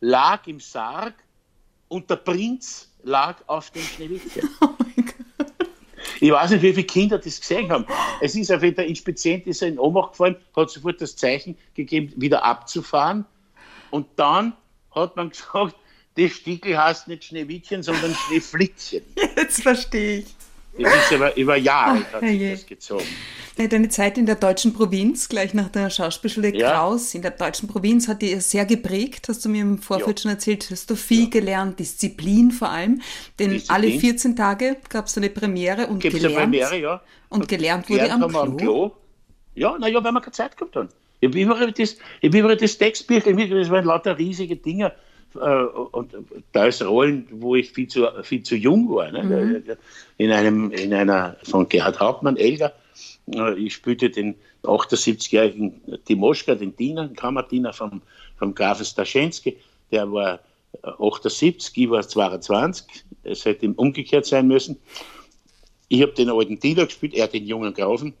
lag 0.00 0.46
im 0.46 0.60
Sarg 0.60 1.14
und 1.88 2.08
der 2.10 2.16
Prinz 2.16 2.92
lag 3.02 3.36
auf 3.46 3.70
dem 3.70 3.82
Schneewittchen. 3.82 4.48
Oh 6.20 6.26
ich 6.26 6.30
weiß 6.32 6.50
nicht, 6.50 6.62
wie 6.62 6.72
viele 6.74 6.86
Kinder 6.86 7.18
das 7.18 7.40
gesehen 7.40 7.70
haben. 7.70 7.86
Es 8.20 8.34
ist 8.34 8.52
auf 8.52 8.62
jeden 8.62 8.76
Fall, 8.76 8.86
Inspizient 8.86 9.46
ist 9.46 9.62
er 9.62 9.68
in 9.68 9.78
Ohnmacht 9.78 10.12
gefallen, 10.12 10.36
hat 10.54 10.70
sofort 10.70 11.00
das 11.00 11.16
Zeichen 11.16 11.56
gegeben, 11.74 12.12
wieder 12.16 12.44
abzufahren. 12.44 13.24
Und 13.90 14.06
dann 14.16 14.52
hat 14.94 15.16
man 15.16 15.30
gesagt, 15.30 15.76
das 16.16 16.32
Stickel 16.32 16.76
heißt 16.76 17.08
nicht 17.08 17.24
Schneewittchen, 17.24 17.82
sondern 17.82 18.14
Schneeflittchen. 18.14 19.02
Jetzt 19.50 19.62
verstehe 19.64 20.18
ich. 20.18 20.26
Das 20.78 20.94
ist 20.94 21.12
aber 21.12 21.36
über 21.36 21.56
Jahre 21.56 22.04
hat 22.12 22.20
sich 22.20 22.52
das 22.52 22.66
gezogen. 22.66 23.04
Deine 23.56 23.88
Zeit 23.88 24.16
in 24.16 24.24
der 24.24 24.36
deutschen 24.36 24.72
Provinz, 24.72 25.28
gleich 25.28 25.52
nach 25.54 25.68
der 25.68 25.90
Schauspielschule 25.90 26.56
ja. 26.56 26.70
Kraus, 26.70 27.14
in 27.14 27.22
der 27.22 27.32
deutschen 27.32 27.68
Provinz 27.68 28.06
hat 28.06 28.22
dir 28.22 28.40
sehr 28.40 28.64
geprägt, 28.64 29.26
hast 29.28 29.44
du 29.44 29.48
mir 29.48 29.62
im 29.62 29.78
Vorfeld 29.78 30.20
ja. 30.20 30.22
schon 30.22 30.30
erzählt, 30.30 30.68
hast 30.70 30.88
du 30.88 30.94
viel 30.94 31.24
ja. 31.24 31.30
gelernt, 31.30 31.80
Disziplin 31.80 32.52
vor 32.52 32.70
allem, 32.70 33.02
denn 33.38 33.50
Disziplin. 33.50 33.90
alle 33.90 34.00
14 34.00 34.36
Tage 34.36 34.76
gab 34.88 35.06
es 35.06 35.18
eine 35.18 35.28
Premiere 35.28 35.88
und 35.88 35.98
Gibt's 35.98 36.22
gelernt. 36.22 36.36
Eine 36.36 36.46
Premiere, 36.46 36.80
ja. 36.80 37.02
Und, 37.28 37.40
und 37.42 37.48
gelernt, 37.48 37.86
gelernt 37.88 38.22
wurde 38.22 38.24
am 38.24 38.30
Klo. 38.30 38.40
am 38.40 38.56
Klo. 38.56 38.90
Ja, 39.56 39.76
naja, 39.78 40.02
weil 40.04 40.12
wir 40.12 40.20
keine 40.20 40.32
Zeit 40.32 40.56
gehabt 40.56 40.76
haben. 40.76 40.88
Ich 41.18 41.28
habe 41.28 41.38
immer 41.38 41.70
das, 41.70 41.96
ich 42.20 42.28
hab 42.28 42.34
immer 42.34 42.56
das 42.56 42.78
Textbücher, 42.78 43.32
das 43.32 43.70
waren 43.70 43.84
lauter 43.84 44.16
riesige 44.16 44.56
Dinger 44.56 44.92
und 45.34 46.14
da 46.52 46.66
ist 46.66 46.82
Rollen, 46.82 47.26
wo 47.30 47.54
ich 47.54 47.70
viel 47.70 47.88
zu, 47.88 48.06
viel 48.22 48.42
zu 48.42 48.56
jung 48.56 48.88
war. 48.90 49.10
Ne? 49.12 49.22
Mhm. 49.22 49.76
In, 50.18 50.30
einem, 50.32 50.70
in 50.72 50.92
einer 50.92 51.36
von 51.42 51.68
Gerhard 51.68 52.00
Hauptmann, 52.00 52.36
Elga, 52.36 52.72
äh, 53.34 53.54
ich 53.54 53.74
spielte 53.74 54.10
den 54.10 54.34
78-jährigen 54.62 55.80
Timoschka, 56.04 56.54
den 56.54 56.76
Diener, 56.76 57.06
den 57.06 57.16
Kammerdiener 57.16 57.72
vom, 57.72 58.02
vom 58.38 58.54
Graf 58.54 58.84
Staschenski, 58.84 59.56
der 59.90 60.10
war 60.12 60.40
78, 60.82 61.76
ich 61.76 61.90
war 61.90 62.06
22, 62.06 63.04
es 63.22 63.44
hätte 63.44 63.66
ihm 63.66 63.74
umgekehrt 63.74 64.26
sein 64.26 64.46
müssen. 64.46 64.78
Ich 65.88 66.02
habe 66.02 66.12
den 66.12 66.30
alten 66.30 66.58
Diener 66.58 66.86
gespielt, 66.86 67.14
er 67.14 67.28
den 67.28 67.46
jungen 67.46 67.74
Grafen. 67.74 68.14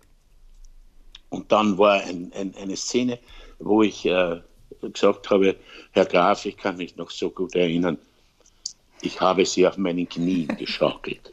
Und 1.28 1.52
dann 1.52 1.78
war 1.78 2.02
ein, 2.02 2.32
ein, 2.34 2.54
eine 2.60 2.76
Szene, 2.76 3.18
wo 3.60 3.82
ich 3.82 4.04
äh, 4.04 4.40
gesagt 4.80 5.30
habe, 5.30 5.56
Herr 5.92 6.06
Graf, 6.06 6.44
ich 6.46 6.56
kann 6.56 6.76
mich 6.76 6.96
noch 6.96 7.10
so 7.10 7.30
gut 7.30 7.54
erinnern, 7.54 7.98
ich 9.02 9.20
habe 9.20 9.44
Sie 9.46 9.66
auf 9.66 9.76
meinen 9.76 10.08
Knien 10.08 10.48
geschaukelt. 10.58 11.32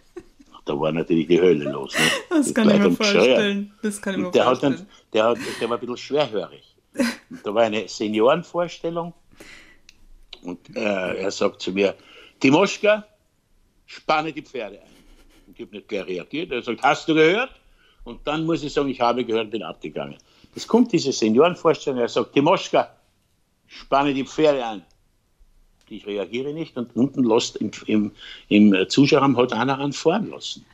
Da 0.66 0.78
war 0.78 0.92
natürlich 0.92 1.28
die 1.28 1.40
Hölle 1.40 1.72
los. 1.72 1.94
Ne? 1.94 2.06
Das, 2.30 2.54
kann 2.54 2.70
ich 2.70 2.80
mir 2.80 2.92
vorstellen. 2.92 3.72
das 3.82 4.02
kann 4.02 4.16
ich 4.16 4.20
mir 4.20 4.32
der 4.32 4.44
vorstellen. 4.44 4.74
Hat 4.74 4.80
dann, 4.80 4.88
der, 5.14 5.24
hat, 5.26 5.38
der 5.62 5.70
war 5.70 5.78
ein 5.78 5.80
bisschen 5.80 5.98
schwerhörig. 5.98 6.76
Und 7.30 7.46
da 7.46 7.54
war 7.54 7.64
eine 7.64 7.88
Seniorenvorstellung 7.88 9.14
und 10.42 10.76
äh, 10.76 11.22
er 11.22 11.32
sagt 11.32 11.62
zu 11.62 11.72
mir, 11.72 11.96
Timoschka, 12.40 13.06
spanne 13.86 14.32
die 14.32 14.42
Pferde 14.42 14.80
ein. 14.82 14.88
Und 15.48 15.60
ich 15.60 15.66
habe 15.66 15.76
nicht 15.76 15.88
gleich 15.88 16.08
reagiert. 16.08 16.52
Er 16.52 16.62
sagt, 16.62 16.82
hast 16.84 17.08
du 17.08 17.14
gehört? 17.14 17.52
Und 18.04 18.26
dann 18.26 18.46
muss 18.46 18.64
ich 18.64 18.74
sagen, 18.74 18.90
ich 18.90 19.02
habe 19.02 19.26
gehört, 19.26 19.52
bin 19.52 19.64
abgegangen. 19.64 20.18
Es 20.56 20.68
kommt 20.68 20.92
diese 20.92 21.12
Seniorenvorstellung, 21.12 22.00
er 22.00 22.08
sagt, 22.08 22.34
Timoschka, 22.34 22.90
spanne 23.67 24.13
die 24.13 24.25
Pferde 24.25 24.65
an. 24.65 24.86
Ich 25.89 26.06
reagiere 26.06 26.53
nicht 26.53 26.75
und 26.75 26.95
unten 26.95 27.23
lässt 27.23 27.58
im, 27.58 27.71
im, 27.86 28.12
im 28.49 28.89
Zuschauerraum 28.89 29.38
hat 29.38 29.53
einer 29.53 29.80
anfahren 29.80 30.30
lassen. 30.30 30.65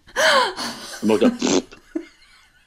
Und, 1.01 1.21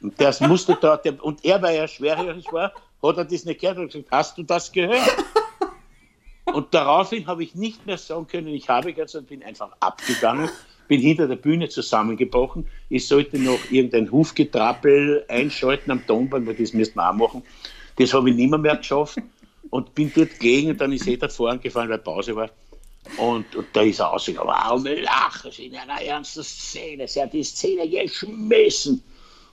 und 0.00 0.20
das 0.20 0.40
musste 0.40 0.76
da, 0.80 1.00
und 1.22 1.44
er, 1.44 1.60
weil 1.62 1.76
er 1.76 1.88
schwerhörig 1.88 2.52
war, 2.52 2.72
hat 3.02 3.16
er 3.16 3.24
das 3.24 3.44
nicht 3.44 3.60
gehört 3.60 3.78
und 3.78 3.86
gesagt, 3.86 4.08
hast 4.10 4.38
du 4.38 4.42
das 4.42 4.70
gehört? 4.70 5.02
Und 6.44 6.72
daraufhin 6.72 7.26
habe 7.26 7.42
ich 7.42 7.54
nicht 7.56 7.86
mehr 7.86 7.98
sagen 7.98 8.26
können, 8.28 8.48
ich 8.48 8.68
habe 8.68 8.92
gehört, 8.92 9.10
sondern 9.10 9.28
bin 9.28 9.42
einfach 9.42 9.70
abgegangen, 9.80 10.48
bin 10.86 11.00
hinter 11.00 11.26
der 11.26 11.36
Bühne 11.36 11.68
zusammengebrochen. 11.68 12.68
Ich 12.88 13.08
sollte 13.08 13.38
noch 13.38 13.58
irgendein 13.70 14.12
Hufgetrappel 14.12 15.24
einschalten 15.28 15.90
am 15.90 16.06
Tonband, 16.06 16.46
weil 16.46 16.54
das 16.54 16.72
müsste 16.72 16.96
man 16.96 17.14
auch 17.14 17.28
machen. 17.28 17.42
Das 17.96 18.14
habe 18.14 18.30
ich 18.30 18.36
nicht 18.36 18.50
mehr 18.50 18.76
geschafft 18.76 19.18
und 19.76 19.94
bin 19.94 20.10
dort 20.14 20.40
gegen 20.40 20.70
und 20.70 20.80
dann 20.80 20.92
ist 20.92 21.06
er 21.06 21.18
dort 21.18 21.32
vorangefallen, 21.32 21.90
weil 21.90 21.98
Pause 21.98 22.34
war. 22.34 22.48
Und, 23.18 23.54
und 23.54 23.66
da 23.74 23.82
ist 23.82 24.00
er 24.00 24.10
ausgegangen, 24.10 24.48
warum 24.48 24.84
lachen 24.86 25.50
Sie 25.52 25.66
in 25.66 25.76
einer 25.76 26.00
ernsten 26.00 26.42
Szene? 26.42 27.06
Sie 27.06 27.20
hat 27.20 27.32
die 27.32 27.44
Szene 27.44 27.86
geschmissen. 27.86 29.02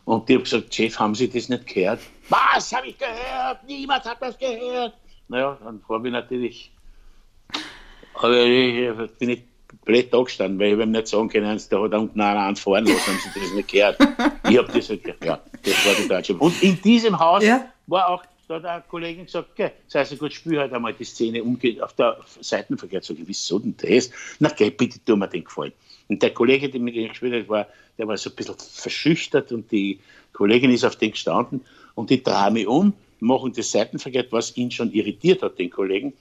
Und 0.05 0.29
ich 0.29 0.35
habe 0.35 0.43
gesagt, 0.43 0.73
Chef, 0.73 0.97
haben 0.97 1.13
Sie 1.13 1.29
das 1.29 1.49
nicht 1.49 1.67
gehört? 1.67 1.99
Was 2.29 2.73
habe 2.73 2.87
ich 2.87 2.97
gehört? 2.97 3.63
Niemand 3.67 4.05
hat 4.05 4.21
das 4.21 4.37
gehört. 4.39 4.93
Naja, 5.27 5.57
dann 5.61 5.81
habe 5.89 6.07
ich 6.07 6.13
natürlich, 6.13 6.71
aber 8.15 8.45
ich, 8.45 9.17
bin 9.19 9.29
ich 9.29 9.43
blöd 9.83 10.13
da 10.13 10.21
gestanden, 10.21 10.57
weil 10.59 10.73
ich 10.73 10.79
ihm 10.79 10.91
nicht 10.91 11.07
sagen 11.07 11.29
können, 11.29 11.61
da 11.69 11.83
hat 11.83 11.93
unten 11.93 12.21
einer 12.21 12.39
anfahren 12.39 12.85
lassen, 12.85 13.07
haben 13.07 13.19
Sie 13.33 13.39
das 13.39 13.51
nicht 13.51 13.69
gehört. 13.69 13.97
Ich 14.49 14.57
habe 14.57 14.71
das 14.71 14.89
nicht 14.89 15.03
gehört. 15.03 15.23
Ja, 15.23 15.39
das 15.63 15.85
war 15.85 15.93
die 16.01 16.07
Deutsche. 16.07 16.35
Und 16.35 16.63
in 16.63 16.81
diesem 16.81 17.19
Haus 17.19 17.43
ja. 17.43 17.65
war 17.87 18.07
auch 18.07 18.23
da 18.47 18.55
hat 18.55 18.65
eine 18.65 18.83
Kollegin 18.89 19.25
gesagt, 19.25 19.49
okay, 19.53 19.71
sei 19.87 20.03
so 20.03 20.15
gut, 20.17 20.33
spiel 20.33 20.59
halt 20.59 20.73
einmal 20.73 20.93
die 20.93 21.05
Szene 21.05 21.43
umgeht 21.43 21.81
auf 21.81 21.93
der 21.93 22.17
Seitenverkehr. 22.41 23.01
Sag 23.01 23.17
ich, 23.19 23.27
wieso 23.27 23.59
denn 23.59 23.75
das? 23.77 24.09
Na 24.39 24.49
geh, 24.49 24.69
bitte 24.69 24.99
tu 25.03 25.15
mir 25.15 25.27
den 25.27 25.43
Gefallen. 25.43 25.73
Und 26.09 26.21
der 26.21 26.33
Kollege, 26.33 26.69
der 26.69 26.81
mit 26.81 26.95
dem 26.95 27.07
gespielt 27.07 27.33
hat, 27.33 27.49
war, 27.49 27.67
der 27.97 28.07
war 28.07 28.17
so 28.17 28.29
ein 28.29 28.35
bisschen 28.35 28.55
verschüchtert 28.57 29.51
und 29.51 29.71
die 29.71 29.99
Kollegin 30.33 30.71
ist 30.71 30.83
auf 30.83 30.95
den 30.95 31.11
gestanden 31.11 31.61
und 31.95 32.09
die 32.09 32.21
drehe 32.21 32.51
mich 32.51 32.67
um, 32.67 32.93
machen 33.19 33.53
das 33.53 33.71
Seitenverkehr, 33.71 34.25
was 34.31 34.57
ihn 34.57 34.71
schon 34.71 34.91
irritiert 34.91 35.41
hat, 35.41 35.57
den 35.57 35.69
Kollegen. 35.69 36.13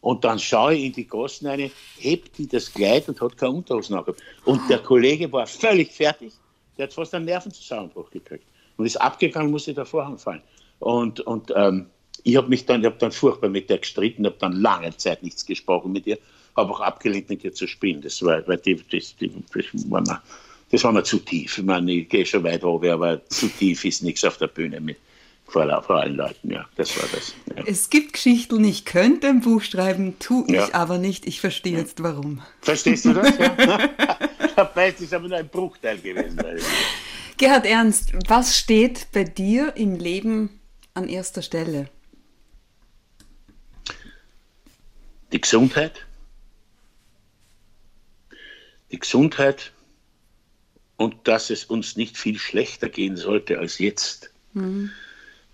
Und 0.00 0.24
dann 0.24 0.38
schaue 0.38 0.74
ich 0.74 0.84
in 0.84 0.92
die 0.92 1.06
Gassen 1.06 1.46
eine, 1.46 1.70
hebt 1.98 2.38
die 2.38 2.46
das 2.46 2.72
Kleid 2.72 3.08
und 3.08 3.20
hat 3.20 3.36
keine 3.36 3.52
Unterhosen 3.52 3.96
angehabt. 3.96 4.22
Und 4.46 4.68
der 4.70 4.78
Kollege 4.78 5.30
war 5.30 5.46
völlig 5.46 5.92
fertig, 5.92 6.32
der 6.78 6.86
hat 6.86 6.94
fast 6.94 7.14
einen 7.14 7.26
Nervenzusammenbruch 7.26 8.10
gekriegt 8.10 8.46
und 8.78 8.86
ist 8.86 8.96
abgegangen, 8.96 9.50
musste 9.50 9.74
der 9.74 9.84
Vorhang 9.84 10.16
fallen. 10.16 10.42
Und, 10.80 11.20
und 11.20 11.52
ähm, 11.54 11.86
ich 12.24 12.36
habe 12.36 12.48
mich 12.48 12.66
dann, 12.66 12.80
ich 12.80 12.86
hab 12.86 12.98
dann 12.98 13.12
furchtbar 13.12 13.48
mit 13.48 13.70
der 13.70 13.78
gestritten, 13.78 14.26
habe 14.26 14.36
dann 14.38 14.52
lange 14.52 14.96
Zeit 14.96 15.22
nichts 15.22 15.46
gesprochen 15.46 15.92
mit 15.92 16.06
ihr, 16.06 16.18
habe 16.56 16.72
auch 16.72 16.80
abgelehnt, 16.80 17.28
mit 17.28 17.44
ihr 17.44 17.54
zu 17.54 17.66
spielen. 17.66 18.00
Das 18.00 18.22
war, 18.22 18.46
weil 18.48 18.58
die, 18.58 18.76
das, 18.90 19.14
die, 19.16 19.30
das, 19.54 19.66
war 19.90 20.00
mir, 20.00 20.22
das 20.70 20.82
war 20.82 20.92
mir 20.92 21.04
zu 21.04 21.18
tief. 21.18 21.58
Ich 21.58 21.64
meine, 21.64 21.92
ich 21.92 22.08
gehe 22.08 22.26
schon 22.26 22.42
weit 22.42 22.64
hoch, 22.64 22.82
aber 22.84 23.24
zu 23.28 23.48
tief 23.48 23.84
ist 23.84 24.02
nichts 24.02 24.24
auf 24.24 24.38
der 24.38 24.48
Bühne 24.48 24.80
mit. 24.80 24.96
Vor, 25.46 25.82
vor 25.82 25.96
allen 25.96 26.14
Leuten, 26.14 26.52
ja, 26.52 26.64
das 26.76 26.96
war 26.96 27.08
das. 27.12 27.34
Ja. 27.56 27.64
Es 27.66 27.90
gibt 27.90 28.12
Geschichten, 28.12 28.62
ich 28.64 28.84
könnte 28.84 29.26
ein 29.26 29.40
Buch 29.40 29.62
schreiben, 29.62 30.16
tue 30.20 30.44
ich 30.46 30.54
ja. 30.54 30.74
aber 30.74 30.98
nicht. 30.98 31.26
Ich 31.26 31.40
verstehe 31.40 31.72
ja. 31.72 31.78
jetzt 31.80 32.00
warum. 32.02 32.40
Verstehst 32.60 33.04
du 33.04 33.14
das? 33.14 33.32
Dabei 34.54 34.88
ist 34.90 35.00
es 35.00 35.12
aber 35.12 35.26
nur 35.26 35.38
ein 35.38 35.48
Bruchteil 35.48 35.98
gewesen. 35.98 36.40
Gerhard 37.36 37.66
Ernst, 37.66 38.12
was 38.28 38.56
steht 38.56 39.08
bei 39.12 39.24
dir 39.24 39.72
im 39.74 39.96
Leben 39.96 40.59
an 40.94 41.08
erster 41.08 41.42
Stelle? 41.42 41.88
Die 45.32 45.40
Gesundheit. 45.40 46.06
Die 48.90 48.98
Gesundheit 48.98 49.72
und 50.96 51.28
dass 51.28 51.50
es 51.50 51.64
uns 51.64 51.96
nicht 51.96 52.18
viel 52.18 52.38
schlechter 52.38 52.88
gehen 52.88 53.16
sollte 53.16 53.58
als 53.58 53.78
jetzt. 53.78 54.30
Mhm. 54.52 54.90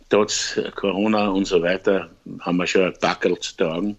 Trotz 0.09 0.59
Corona 0.75 1.29
und 1.29 1.44
so 1.44 1.62
weiter 1.62 2.11
haben 2.40 2.57
wir 2.57 2.66
schon 2.66 2.85
ein 2.85 2.94
Dackel 3.01 3.38
zu 3.38 3.57
tragen. 3.57 3.96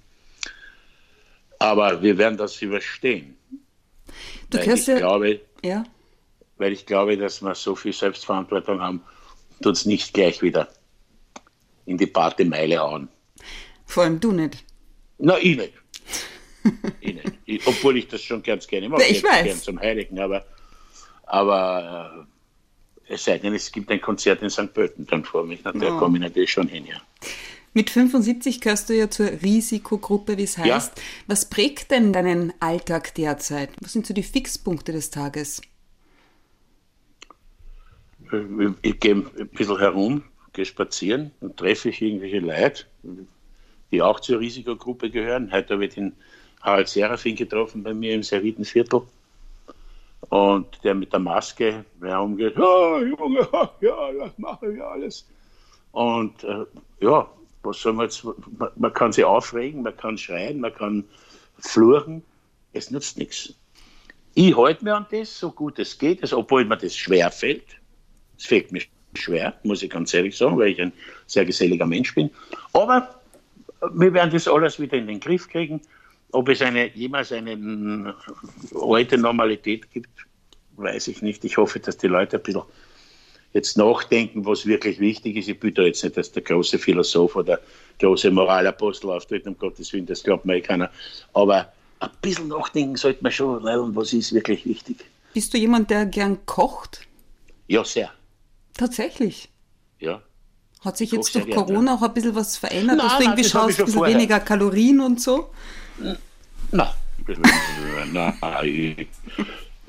Aber 1.59 2.01
wir 2.01 2.17
werden 2.17 2.37
das 2.37 2.61
überstehen. 2.61 3.37
Du 4.49 4.57
weil 4.57 4.73
ich 4.73 4.87
ja, 4.87 4.97
glaube, 4.97 5.41
ja. 5.63 5.83
weil 6.57 6.71
ich 6.71 6.85
glaube, 6.85 7.17
dass 7.17 7.41
wir 7.41 7.55
so 7.55 7.75
viel 7.75 7.93
Selbstverantwortung 7.93 8.79
haben 8.79 9.01
und 9.59 9.67
uns 9.67 9.85
nicht 9.85 10.13
gleich 10.13 10.41
wieder 10.41 10.69
in 11.87 11.97
die 11.97 12.05
Parte 12.05 12.45
Meile 12.45 12.79
hauen. 12.79 13.09
Vor 13.85 14.03
allem 14.03 14.19
du 14.19 14.31
nicht. 14.31 14.63
Na, 15.17 15.37
ich 15.39 15.57
nicht. 15.57 15.73
ich 17.01 17.15
nicht. 17.15 17.31
Ich, 17.45 17.65
obwohl 17.65 17.97
ich 17.97 18.07
das 18.07 18.21
schon 18.21 18.43
ganz 18.43 18.67
gerne 18.67 18.89
mache. 18.89 19.03
Ich, 19.03 19.17
ich 19.17 19.23
weiß. 19.23 19.45
Gern 19.45 19.57
zum 19.57 19.79
Heiligen, 19.79 20.19
aber, 20.19 20.45
aber 21.23 22.27
äh, 23.07 23.13
es 23.13 23.23
sei 23.23 23.39
denn, 23.39 23.55
es 23.55 23.71
gibt 23.71 23.89
ein 23.89 24.01
Konzert 24.01 24.41
in 24.43 24.49
St. 24.49 24.73
Pölten 24.73 25.07
dann 25.07 25.23
vor 25.23 25.45
mich. 25.45 25.63
Da 25.63 25.71
oh. 25.73 25.97
komme 25.97 26.17
ich 26.17 26.23
natürlich 26.23 26.51
schon 26.51 26.67
hin, 26.67 26.85
ja. 26.85 27.01
Mit 27.73 27.89
75 27.89 28.59
gehörst 28.59 28.89
du 28.89 28.93
ja 28.93 29.09
zur 29.09 29.27
Risikogruppe, 29.41 30.37
wie 30.37 30.43
es 30.43 30.57
heißt. 30.57 30.97
Ja. 30.97 31.03
Was 31.27 31.49
prägt 31.49 31.91
denn 31.91 32.11
deinen 32.11 32.53
Alltag 32.59 33.15
derzeit? 33.15 33.69
Was 33.79 33.93
sind 33.93 34.05
so 34.05 34.13
die 34.13 34.23
Fixpunkte 34.23 34.91
des 34.91 35.09
Tages? 35.09 35.61
Äh, 38.31 38.71
ich 38.81 38.99
gehe 38.99 39.15
ein 39.15 39.49
bisschen 39.53 39.79
herum, 39.79 40.23
gehe 40.57 40.65
spazieren 40.65 41.31
und 41.39 41.55
treffe 41.55 41.89
ich 41.89 42.01
irgendwelche 42.01 42.39
Leute, 42.39 42.83
die 43.91 44.01
auch 44.01 44.19
zur 44.19 44.39
Risikogruppe 44.39 45.09
gehören. 45.09 45.51
Heute 45.51 45.75
habe 45.75 45.85
ich 45.85 45.93
den 45.93 46.13
Harald 46.61 46.89
Serafin 46.89 47.35
getroffen 47.35 47.83
bei 47.83 47.93
mir 47.93 48.15
im 48.15 48.23
Servitenviertel. 48.23 49.03
Und 50.29 50.83
der 50.83 50.95
mit 50.95 51.13
der 51.13 51.19
Maske 51.19 51.85
herumgeht, 52.01 52.57
oh, 52.57 52.99
Junge, 52.99 53.47
ja, 53.81 54.11
das 54.13 54.37
mache 54.37 54.73
ich 54.73 54.81
alles. 54.81 55.27
Und 55.91 56.43
äh, 56.43 56.65
ja, 57.01 57.29
was 57.61 57.79
soll 57.79 57.93
man 57.93 58.07
jetzt, 58.07 58.23
man, 58.23 58.69
man, 58.75 58.93
kann 58.93 59.13
sich 59.13 59.23
aufregen, 59.23 59.83
man 59.83 59.95
kann 59.95 60.17
schreien, 60.17 60.59
man 60.59 60.73
kann 60.73 61.03
fluchen, 61.59 62.23
es 62.73 62.89
nützt 62.89 63.17
nichts. 63.17 63.53
Ich 64.33 64.57
halte 64.57 64.83
mir 64.83 64.95
an 64.95 65.05
das, 65.11 65.37
so 65.37 65.51
gut 65.51 65.77
es 65.77 65.97
geht, 65.97 66.23
also, 66.23 66.39
obwohl 66.39 66.65
mir 66.65 66.77
das 66.77 66.95
schwer 66.95 67.29
fällt. 67.31 67.77
Es 68.37 68.45
fällt 68.45 68.71
mir 68.71 68.81
schwer, 69.13 69.53
muss 69.63 69.83
ich 69.83 69.89
ganz 69.89 70.13
ehrlich 70.13 70.35
sagen, 70.37 70.57
weil 70.57 70.69
ich 70.69 70.81
ein 70.81 70.93
sehr 71.25 71.45
geselliger 71.45 71.85
Mensch 71.85 72.13
bin. 72.13 72.29
Aber 72.73 73.19
wir 73.93 74.13
werden 74.13 74.31
das 74.31 74.47
alles 74.47 74.79
wieder 74.79 74.97
in 74.97 75.07
den 75.07 75.19
Griff 75.19 75.47
kriegen. 75.47 75.81
Ob 76.31 76.49
es 76.49 76.61
eine, 76.61 76.93
jemals 76.93 77.31
eine 77.31 78.13
alte 78.75 79.17
Normalität 79.17 79.89
gibt, 79.91 80.09
weiß 80.75 81.07
ich 81.07 81.21
nicht. 81.21 81.43
Ich 81.45 81.57
hoffe, 81.57 81.79
dass 81.79 81.97
die 81.97 82.07
Leute 82.07 82.37
ein 82.37 82.43
bisschen 82.43 82.63
jetzt 83.53 83.77
nachdenken, 83.77 84.45
was 84.45 84.65
wirklich 84.65 84.99
wichtig 84.99 85.37
ist. 85.37 85.47
Ich 85.47 85.73
da 85.73 85.83
jetzt 85.83 86.03
nicht 86.03 86.17
als 86.17 86.31
der 86.31 86.43
große 86.43 86.77
Philosoph 86.77 87.35
oder 87.35 87.59
große 87.99 88.29
Moralapostel 88.29 89.09
auftritt, 89.09 89.47
um 89.47 89.57
Gottes 89.57 89.91
Willen, 89.93 90.05
das 90.05 90.23
glaubt 90.23 90.45
mir 90.45 90.57
eh 90.57 90.61
keiner. 90.61 90.91
Aber 91.33 91.71
ein 91.99 92.09
bisschen 92.21 92.49
nachdenken 92.49 92.95
sollte 92.95 93.23
man 93.23 93.31
schon, 93.31 93.63
was 93.95 94.13
ist 94.13 94.33
wirklich 94.33 94.65
wichtig. 94.65 94.97
Bist 95.33 95.53
du 95.53 95.57
jemand, 95.57 95.89
der 95.89 96.05
gern 96.05 96.45
kocht? 96.45 97.07
Ja, 97.67 97.83
sehr. 97.83 98.11
Tatsächlich? 98.77 99.49
Ja. 99.99 100.21
Hat 100.81 100.97
sich 100.97 101.11
jetzt 101.11 101.33
durch 101.33 101.49
Corona 101.49 101.95
auch 101.95 102.03
ein 102.03 102.13
bisschen 102.13 102.35
was 102.35 102.57
verändert, 102.57 102.99
dass 102.99 103.17
du 103.17 103.23
irgendwie 103.23 103.41
nein, 103.41 103.49
schaust, 103.49 103.79
ein 103.79 103.85
bisschen 103.85 103.99
vorher. 103.99 104.15
weniger 104.15 104.39
Kalorien 104.39 104.99
und 105.01 105.19
so? 105.19 105.49
Nein. 106.71 106.87
nein, 108.13 108.37
ich, 108.63 109.07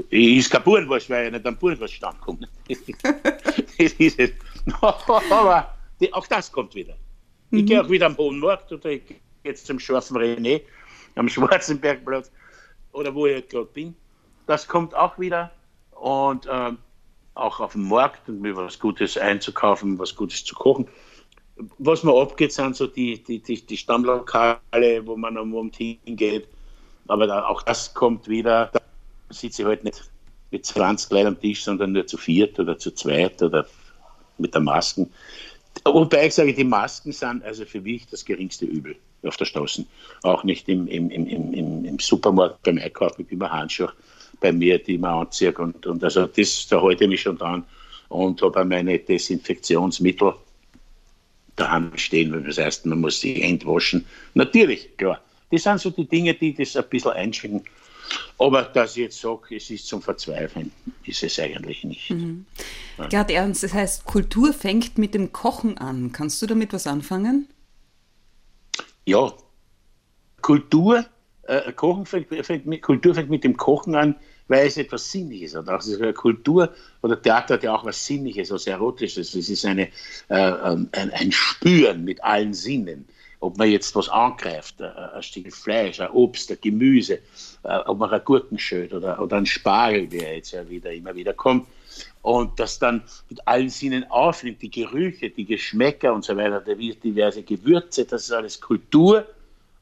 ich 0.09 0.37
ist 0.39 0.51
kein 0.51 0.63
Burenwurst, 0.63 1.11
weil 1.11 1.27
ich 1.27 1.33
nicht 1.33 1.47
am 1.47 1.57
Burenwurststand 1.57 2.21
komme. 2.21 2.49
das 2.69 3.93
ist 3.93 4.19
es. 4.19 4.31
Aber 4.81 5.75
die, 6.01 6.13
auch 6.13 6.27
das 6.27 6.51
kommt 6.51 6.75
wieder. 6.75 6.95
Ich 7.51 7.63
mhm. 7.63 7.67
gehe 7.67 7.83
auch 7.83 7.91
wieder 7.91 8.07
am 8.07 8.17
Hohen 8.17 8.39
Markt 8.39 8.73
oder 8.73 8.91
ich 8.91 9.07
gehe 9.07 9.19
jetzt 9.45 9.67
zum 9.67 9.79
scharfen 9.79 10.17
René 10.17 10.63
am 11.15 11.29
Schwarzenbergplatz 11.29 12.31
oder 12.93 13.15
wo 13.15 13.27
ich 13.27 13.47
gerade 13.49 13.67
bin. 13.67 13.95
Das 14.47 14.67
kommt 14.67 14.95
auch 14.95 15.19
wieder 15.19 15.51
und 15.93 16.49
ähm, 16.51 16.79
auch 17.39 17.61
auf 17.61 17.73
dem 17.73 17.89
Markt 17.89 18.29
und 18.29 18.41
mir 18.41 18.57
was 18.57 18.79
Gutes 18.79 19.17
einzukaufen, 19.17 19.99
was 19.99 20.15
Gutes 20.15 20.45
zu 20.45 20.55
kochen. 20.55 20.89
Was 21.79 22.05
mir 22.05 22.15
abgeht, 22.15 22.53
sind 22.53 22.77
so 22.77 22.87
die, 22.87 23.23
die, 23.23 23.41
die, 23.41 23.65
die 23.65 23.77
Stammlokale, 23.77 24.61
wo 25.05 25.17
man 25.17 25.37
am 25.37 25.55
Abend 25.57 25.77
hingeht. 25.77 26.49
Aber 27.09 27.27
da, 27.27 27.47
auch 27.47 27.63
das 27.63 27.95
kommt 27.95 28.29
wieder. 28.29 28.71
Da 28.73 28.81
sitze 29.31 29.63
ich 29.63 29.69
halt 29.69 29.85
nicht 29.85 30.11
mit 30.51 30.65
20 30.65 31.11
Leuten 31.11 31.27
am 31.29 31.41
Tisch, 31.41 31.65
sondern 31.65 31.93
nur 31.93 32.07
zu 32.07 32.17
viert 32.17 32.59
oder 32.61 32.79
zu 32.79 32.93
zweit 32.93 33.43
oder 33.43 33.67
mit 34.39 34.55
der 34.55 34.61
Masken. 34.61 35.13
Wobei 35.85 36.27
ich 36.27 36.35
sage, 36.35 36.55
die 36.55 36.65
Masken 36.65 37.13
sind 37.13 37.45
also 37.45 37.65
für 37.65 37.81
mich 37.81 38.07
das 38.07 38.25
geringste 38.25 38.65
Übel 38.65 38.97
auf 39.25 39.37
der 39.37 39.45
Straße. 39.45 39.85
Auch 40.23 40.45
nicht 40.45 40.69
im, 40.69 40.87
im, 40.87 41.11
im, 41.11 41.27
im, 41.27 41.85
im 41.85 41.99
Supermarkt 41.99 42.63
beim 42.63 42.79
Einkaufen 42.79 43.23
mit 43.23 43.33
immer 43.33 43.51
Handschuhe 43.51 43.93
bei 44.41 44.53
mir, 44.53 44.79
die 44.79 44.99
man 44.99 45.27
anzieht. 45.27 45.59
Und, 45.59 45.87
und 45.87 46.03
also 46.05 46.27
das, 46.27 46.67
da 46.69 46.81
halte 46.81 47.05
ich 47.05 47.11
mich 47.11 47.23
schon 47.23 47.39
dran 47.39 47.65
und 48.09 48.41
habe 48.43 48.65
meine 48.65 48.99
Desinfektionsmittel 48.99 50.35
daheim 51.57 51.93
stehen, 51.97 52.45
das 52.47 52.59
heißt, 52.59 52.87
man 52.87 53.01
muss 53.01 53.21
sie 53.21 53.43
entwaschen. 53.43 54.07
Natürlich, 54.35 54.97
klar. 54.97 55.21
Das 55.51 55.63
sind 55.63 55.81
so 55.81 55.91
die 55.91 56.07
Dinge, 56.07 56.35
die 56.35 56.55
das 56.55 56.77
ein 56.77 56.85
bisschen 56.89 57.13
einschränken. 57.13 57.65
Aber 58.39 58.63
dass 58.63 58.93
ich 58.97 59.05
jetzt 59.05 59.21
sage, 59.21 59.57
es 59.57 59.71
ist 59.71 59.87
zum 59.87 60.01
Verzweifeln, 60.01 60.71
ist 61.05 61.23
es 61.23 61.39
eigentlich 61.39 61.85
nicht. 61.85 62.11
Mhm. 62.11 62.47
Ja. 62.97 63.09
Gerd 63.09 63.31
Ernst, 63.31 63.63
das 63.63 63.75
heißt, 63.75 64.05
Kultur 64.05 64.53
fängt 64.53 64.99
mit 64.99 65.15
dem 65.15 65.33
Kochen 65.33 65.77
an. 65.79 66.13
Kannst 66.13 66.41
du 66.41 66.47
damit 66.47 66.73
was 66.73 66.87
anfangen? 66.87 67.49
Ja. 69.05 69.33
Kultur 70.41 71.05
äh, 71.49 71.73
Kochen 71.73 72.07
fängt, 72.07 72.29
fängt 72.47 72.67
mit, 72.67 72.83
Kultur 72.83 73.15
fängt 73.15 73.31
mit 73.31 73.43
dem 73.43 73.57
Kochen 73.57 73.95
an, 73.95 74.15
weil 74.49 74.67
es 74.67 74.77
etwas 74.77 75.11
Sinnliches 75.11 75.55
hat. 75.55 75.69
Auch 75.69 75.83
Kultur 76.15 76.73
oder 77.03 77.21
Theater 77.21 77.55
hat 77.55 77.63
ja 77.63 77.75
auch 77.75 77.85
was 77.85 78.05
Sinnliches, 78.05 78.51
was 78.51 78.67
Erotisches. 78.67 79.35
Es 79.35 79.49
ist 79.49 79.65
eine, 79.65 79.89
äh, 80.29 80.37
ähm, 80.39 80.89
ein, 80.93 81.11
ein, 81.13 81.33
Spüren 81.33 82.05
mit 82.05 82.23
allen 82.23 82.55
Sinnen. 82.55 83.07
Ob 83.41 83.57
man 83.57 83.71
jetzt 83.71 83.95
was 83.95 84.09
angreift, 84.09 84.81
äh, 84.81 84.87
ein 84.87 85.23
Stück 85.23 85.53
Fleisch, 85.53 86.01
ein 86.01 86.11
Obst, 86.11 86.51
ein 86.51 86.59
Gemüse, 86.61 87.21
äh, 87.63 87.79
ob 87.87 87.99
man 87.99 88.11
ein 88.11 88.25
Gurkenschöt 88.25 88.93
oder, 88.93 89.21
oder 89.23 89.37
ein 89.37 89.47
Spargel, 89.47 90.09
der 90.09 90.37
jetzt 90.37 90.53
ja 90.53 90.69
wieder 90.69 90.93
immer 90.93 91.15
wieder 91.15 91.35
kommt, 91.35 91.67
und 92.23 92.59
das 92.59 92.79
dann 92.79 93.03
mit 93.31 93.47
allen 93.47 93.71
Sinnen 93.71 94.05
aufnimmt, 94.11 94.61
die 94.61 94.71
Gerüche, 94.71 95.31
die 95.31 95.45
Geschmäcker 95.45 96.13
und 96.13 96.25
so 96.25 96.37
weiter, 96.37 96.61
diverse 96.61 97.43
Gewürze, 97.43 98.05
das 98.05 98.25
ist 98.25 98.33
alles 98.33 98.61
Kultur 98.61 99.25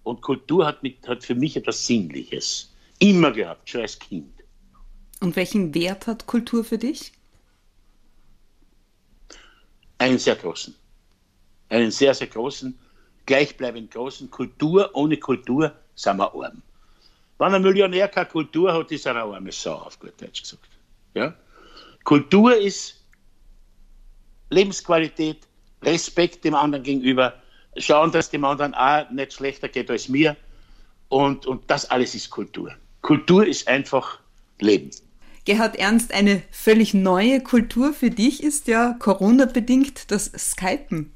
und 0.07 0.23
Kultur 0.23 0.65
hat, 0.65 0.85
mit, 0.85 1.07
hat 1.09 1.25
für 1.25 1.35
mich 1.35 1.57
etwas 1.57 1.85
Sinnliches. 1.85 2.73
Immer 3.01 3.33
gehabt, 3.33 3.69
schon 3.69 3.81
als 3.81 3.99
Kind. 3.99 4.33
Und 5.21 5.35
welchen 5.35 5.75
Wert 5.75 6.07
hat 6.07 6.27
Kultur 6.27 6.63
für 6.63 6.79
dich? 6.79 7.11
Einen 9.99 10.19
sehr 10.19 10.37
großen. 10.37 10.75
Einen 11.71 11.91
sehr, 11.91 12.15
sehr 12.15 12.29
großen, 12.29 12.79
gleichbleibend 13.27 13.91
großen. 13.91 14.31
Kultur, 14.31 14.91
ohne 14.95 15.17
Kultur 15.17 15.73
sind 15.97 16.19
wir 16.19 16.33
arm. 16.33 16.63
Wenn 17.39 17.55
ein 17.55 17.63
Millionär 17.63 18.07
keine 18.07 18.27
Kultur 18.27 18.73
hat, 18.73 18.93
ist 18.93 19.07
er 19.07 19.17
eine 19.17 19.35
arme 19.35 19.51
Sau, 19.51 19.75
auf 19.75 19.99
gut 19.99 20.13
Deutsch 20.23 20.43
gesagt. 20.43 20.69
Ja? 21.15 21.35
Kultur 22.05 22.57
ist 22.57 23.05
Lebensqualität, 24.51 25.49
Respekt 25.83 26.45
dem 26.45 26.55
anderen 26.55 26.85
gegenüber, 26.85 27.43
schauen, 27.79 28.13
dass 28.13 28.31
dem 28.31 28.45
anderen 28.45 28.75
auch 28.75 29.11
nicht 29.11 29.33
schlechter 29.33 29.69
geht 29.69 29.91
als 29.91 30.09
mir. 30.09 30.37
Und, 31.09 31.47
und 31.47 31.71
das 31.71 31.91
alles 31.91 32.15
ist 32.15 32.31
Kultur. 32.31 32.73
Kultur 33.03 33.47
ist 33.47 33.69
einfach 33.69 34.19
Leben. 34.61 34.91
Gerhard 35.45 35.77
Ernst, 35.77 36.13
eine 36.13 36.43
völlig 36.51 36.93
neue 36.93 37.41
Kultur 37.41 37.93
für 37.93 38.11
dich 38.11 38.43
ist 38.43 38.67
ja 38.67 38.97
Corona-bedingt 38.99 40.11
das 40.11 40.33
Skypen. 40.37 41.13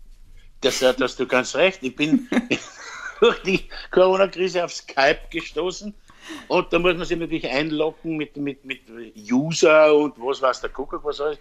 Das, 0.60 0.78
da 0.78 0.94
hast 1.00 1.18
du 1.18 1.26
ganz 1.26 1.56
recht. 1.56 1.82
Ich 1.82 1.96
bin 1.96 2.28
durch 3.20 3.42
die 3.42 3.68
Corona-Krise 3.90 4.64
auf 4.64 4.72
Skype 4.72 5.20
gestoßen. 5.30 5.94
Und 6.48 6.72
da 6.72 6.78
muss 6.78 6.96
man 6.96 7.04
sich 7.04 7.18
natürlich 7.18 7.48
einloggen 7.48 8.16
mit, 8.16 8.36
mit, 8.36 8.64
mit 8.64 8.82
User 9.16 9.94
und 9.94 10.14
was 10.18 10.40
weiß 10.40 10.60
der 10.60 10.70
Kuckuck, 10.70 11.04
was 11.04 11.20
alles. 11.20 11.38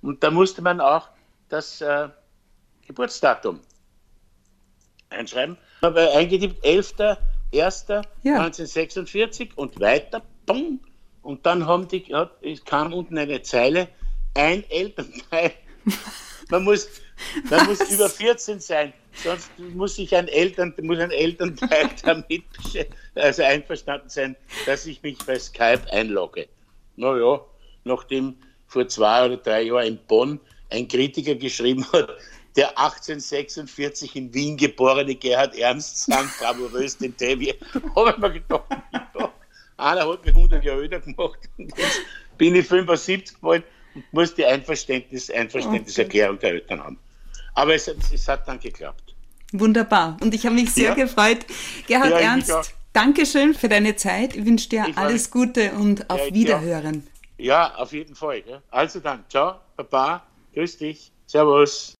Und 0.00 0.22
da 0.22 0.30
musste 0.30 0.62
man 0.62 0.80
auch 0.80 1.08
das 1.48 1.80
äh, 1.80 2.08
Geburtsdatum 2.86 3.60
einschreiben. 5.12 5.56
Aber 5.80 6.14
eingetippt 6.14 6.64
11.01.1946 6.64 9.40
ja. 9.40 9.46
und 9.56 9.80
weiter, 9.80 10.22
bumm, 10.46 10.78
und 11.22 11.46
dann 11.46 11.66
haben 11.66 11.88
die, 11.88 12.04
ja, 12.08 12.30
es 12.42 12.64
kam 12.64 12.92
unten 12.92 13.16
eine 13.16 13.42
Zeile, 13.42 13.88
ein 14.34 14.68
Elternteil. 14.70 15.52
Man 16.50 16.64
muss, 16.64 16.88
man 17.48 17.66
muss 17.66 17.80
über 17.90 18.10
14 18.10 18.60
sein, 18.60 18.92
sonst 19.14 19.50
muss 19.58 19.94
sich 19.94 20.14
ein 20.14 20.28
Eltern, 20.28 20.74
muss 20.82 20.98
ein 20.98 21.10
Elternteil 21.10 21.88
damit 22.04 22.42
also 23.14 23.42
einverstanden 23.42 24.10
sein, 24.10 24.36
dass 24.66 24.84
ich 24.84 25.02
mich 25.02 25.16
bei 25.24 25.38
Skype 25.38 25.80
einlogge. 25.92 26.48
Naja, 26.96 27.40
nachdem 27.84 28.36
vor 28.66 28.86
zwei 28.88 29.24
oder 29.24 29.38
drei 29.38 29.62
Jahren 29.62 29.86
in 29.86 29.98
Bonn 30.06 30.40
ein 30.68 30.88
Kritiker 30.88 31.36
geschrieben 31.36 31.86
hat, 31.92 32.10
der 32.56 32.78
1846 32.78 34.16
in 34.16 34.34
Wien 34.34 34.56
geborene 34.56 35.14
Gerhard 35.14 35.56
Ernst 35.56 36.04
sang 36.04 36.28
bravourös 36.38 36.98
den 36.98 37.16
Trevi. 37.16 37.54
Habe 37.96 38.10
ich 38.10 38.18
mir 38.18 38.32
gedacht, 38.32 38.64
einer 39.76 40.08
hat 40.08 40.24
mich 40.24 40.34
100 40.34 40.64
Jahre 40.64 40.82
älter 40.82 41.00
gemacht 41.00 41.38
und 41.58 41.76
jetzt 41.76 42.00
bin 42.38 42.54
ich 42.54 42.66
75 42.66 43.36
geworden 43.36 43.64
und 43.94 44.04
muss 44.12 44.34
die 44.34 44.44
Einverständnis, 44.44 45.30
Einverständniserklärung 45.30 46.38
der 46.38 46.50
Eltern 46.50 46.82
haben. 46.82 46.98
Aber 47.54 47.74
es, 47.74 47.88
es, 47.88 48.28
hat 48.28 48.46
dann 48.48 48.60
geklappt. 48.60 49.14
Wunderbar. 49.52 50.16
Und 50.20 50.34
ich 50.34 50.46
habe 50.46 50.54
mich 50.54 50.72
sehr 50.72 50.90
ja. 50.90 50.94
gefreut. 50.94 51.44
Gerhard 51.86 52.10
ja, 52.10 52.18
Ernst, 52.18 52.74
Dankeschön 52.92 53.54
für 53.54 53.68
deine 53.68 53.96
Zeit. 53.96 54.36
Ich 54.36 54.44
wünsche 54.44 54.68
dir 54.68 54.86
ich 54.88 54.96
alles 54.96 55.30
Gute 55.30 55.72
und 55.72 56.08
auf 56.10 56.26
ja, 56.26 56.34
Wiederhören. 56.34 57.06
Ja, 57.38 57.74
auf 57.76 57.92
jeden 57.92 58.14
Fall. 58.14 58.42
Also 58.70 59.00
dann, 59.00 59.24
ciao, 59.28 59.56
Papa, 59.76 60.22
grüß 60.54 60.78
dich, 60.78 61.10
servus. 61.26 61.90